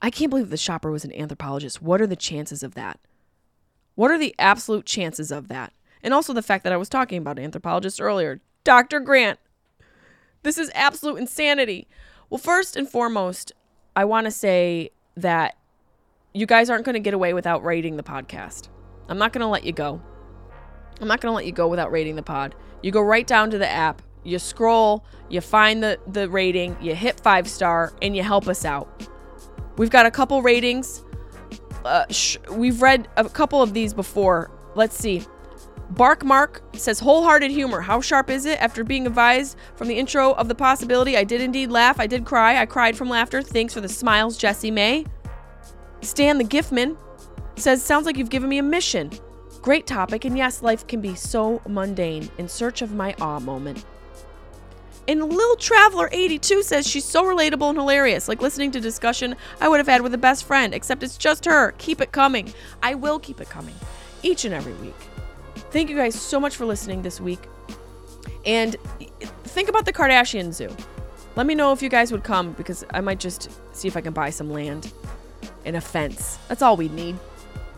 [0.03, 1.82] I can't believe the shopper was an anthropologist.
[1.82, 3.01] What are the chances of that?
[3.97, 5.72] What are the absolute chances of that?
[6.03, 8.40] And also the fact that I was talking about anthropologists earlier.
[8.62, 9.01] Dr.
[9.01, 9.40] Grant,
[10.44, 11.88] this is absolute insanity.
[12.30, 13.53] Well, first and foremost,
[13.97, 15.57] I want to say that
[16.34, 18.68] you guys aren't going to get away without rating the podcast.
[19.09, 20.03] I'm not going to let you go.
[21.01, 22.55] I'm not going to let you go without rating the pod.
[22.82, 26.94] You go right down to the app, you scroll, you find the, the rating, you
[26.94, 29.09] hit five star, and you help us out.
[29.78, 31.03] We've got a couple ratings.
[31.85, 34.51] Uh, sh- we've read a couple of these before.
[34.74, 35.22] Let's see.
[35.91, 37.81] Bark Mark says, wholehearted humor.
[37.81, 38.61] How sharp is it?
[38.61, 42.01] After being advised from the intro of the possibility, I did indeed laugh.
[42.01, 42.61] I did cry.
[42.61, 43.41] I cried from laughter.
[43.41, 45.07] Thanks for the smiles, Jessimae.
[46.03, 46.97] Stan the Giftman
[47.55, 49.11] says, sounds like you've given me a mission.
[49.62, 52.29] Great topic, and yes, life can be so mundane.
[52.39, 53.85] In search of my awe moment.
[55.09, 59.68] And Lil Traveler 82 says she's so relatable and hilarious, like listening to discussion I
[59.68, 61.72] would have had with a best friend, except it's just her.
[61.78, 62.52] Keep it coming.
[62.82, 63.74] I will keep it coming
[64.22, 64.96] each and every week.
[65.70, 67.40] Thank you guys so much for listening this week.
[68.44, 68.76] And
[69.44, 70.74] think about the Kardashian Zoo.
[71.36, 74.00] Let me know if you guys would come because I might just see if I
[74.00, 74.92] can buy some land
[75.64, 76.38] and a fence.
[76.48, 77.16] That's all we need.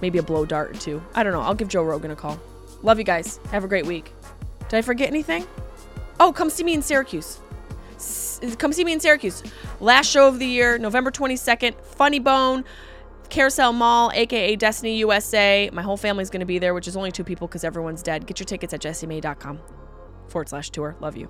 [0.00, 1.02] maybe a blow dart or two.
[1.14, 1.40] I don't know.
[1.40, 2.38] I'll give Joe Rogan a call.
[2.82, 3.40] Love you guys.
[3.50, 4.12] Have a great week.
[4.68, 5.46] Did I forget anything?
[6.20, 7.40] Oh, come see me in Syracuse.
[7.96, 9.42] S- come see me in Syracuse.
[9.80, 12.64] Last show of the year, November 22nd, Funny Bone,
[13.28, 15.70] Carousel Mall, aka Destiny USA.
[15.72, 18.26] My whole family's going to be there, which is only two people because everyone's dead.
[18.26, 19.60] Get your tickets at jessiemay.com
[20.28, 20.96] forward slash tour.
[21.00, 21.28] Love you.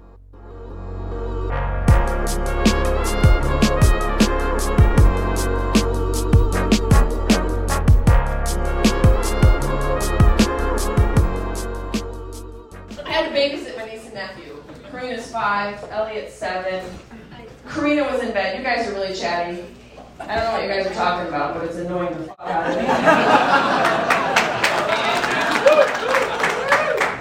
[15.76, 16.84] Five, Elliot's seven.
[17.68, 18.56] Karina was in bed.
[18.56, 19.64] You guys are really chatty.
[20.20, 22.70] I don't know what you guys are talking about, but it's annoying the fuck out
[22.70, 22.82] of me.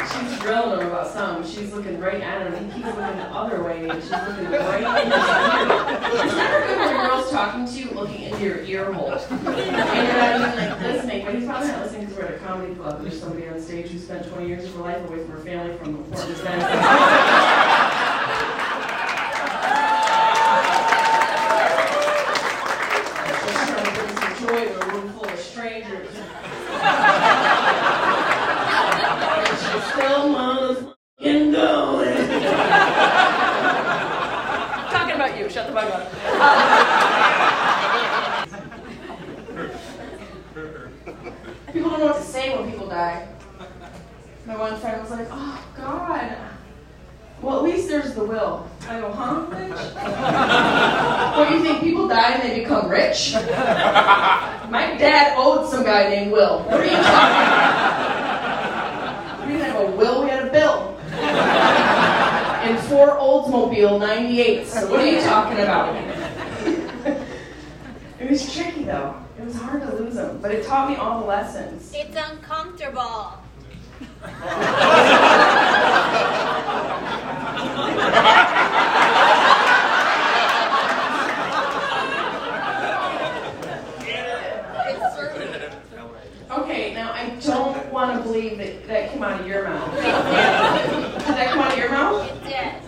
[0.08, 1.52] she's drilling him about something.
[1.52, 2.54] She's looking right at him.
[2.72, 5.28] He keeps looking the other way, and she's looking right his ear.
[6.26, 9.12] It's never good when your girl's talking to you, looking into your ear hole.
[9.12, 12.40] And you're not even like listening, but he's probably not listening because we're at a
[12.40, 13.02] comedy club.
[13.04, 15.78] There's somebody on stage who spent 20 years of her life away from her family
[15.78, 16.66] from important events.
[23.48, 26.10] Just trying to bring some joy to a room full of strangers.
[29.38, 32.16] And she's still motherfucking going.
[34.92, 35.50] Talking about you.
[35.50, 36.12] Shut the fuck up.
[41.74, 43.28] People don't know what to say when people die.
[44.46, 46.38] My one friend was like, "Oh God."
[47.42, 48.68] Well, at least there's the will.
[48.90, 49.94] I go, huh, bitch?
[51.38, 53.34] what, do you think people die and they become rich?
[53.36, 56.64] My dad owed some guy named Will.
[56.64, 57.48] What are you talking
[58.66, 59.46] about?
[59.46, 60.98] We didn't have a will, we had a bill.
[62.68, 64.66] And four Oldsmobile 98s.
[64.66, 65.96] So what are you talking about?
[68.20, 69.16] It was tricky though.
[69.38, 71.92] It was hard to lose them, but it taught me all the lessons.
[71.96, 73.34] It's uncomfortable.
[86.50, 89.96] Okay, now I don't want to believe that that came out of your mouth.
[89.96, 92.44] Did that come out of your mouth?
[92.44, 92.82] dead.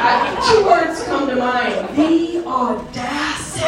[0.00, 1.96] I, two words come to mind.
[1.96, 3.66] The audacity.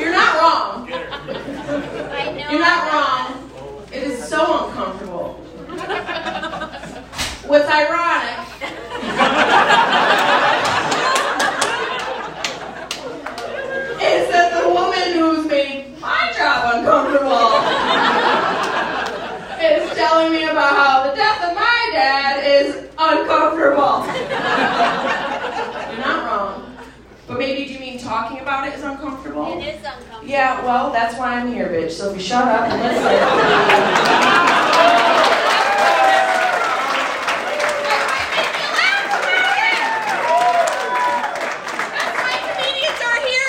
[0.00, 0.88] You're not wrong.
[0.90, 2.50] I know.
[2.50, 3.50] You're not wrong.
[3.92, 5.34] It is so uncomfortable.
[7.46, 8.38] What's ironic
[14.00, 17.48] is that the woman who's made my job uncomfortable
[19.60, 24.04] is telling me about how the death of my dad is uncomfortable.
[25.90, 26.76] You're not wrong.
[27.26, 29.58] But maybe do you mean talking about it is uncomfortable?
[29.58, 30.24] It is uncomfortable.
[30.28, 31.92] Yeah, well, that's why I'm here, bitch.
[31.92, 33.02] So if you shut up and listen.
[42.20, 43.48] Why comedians are here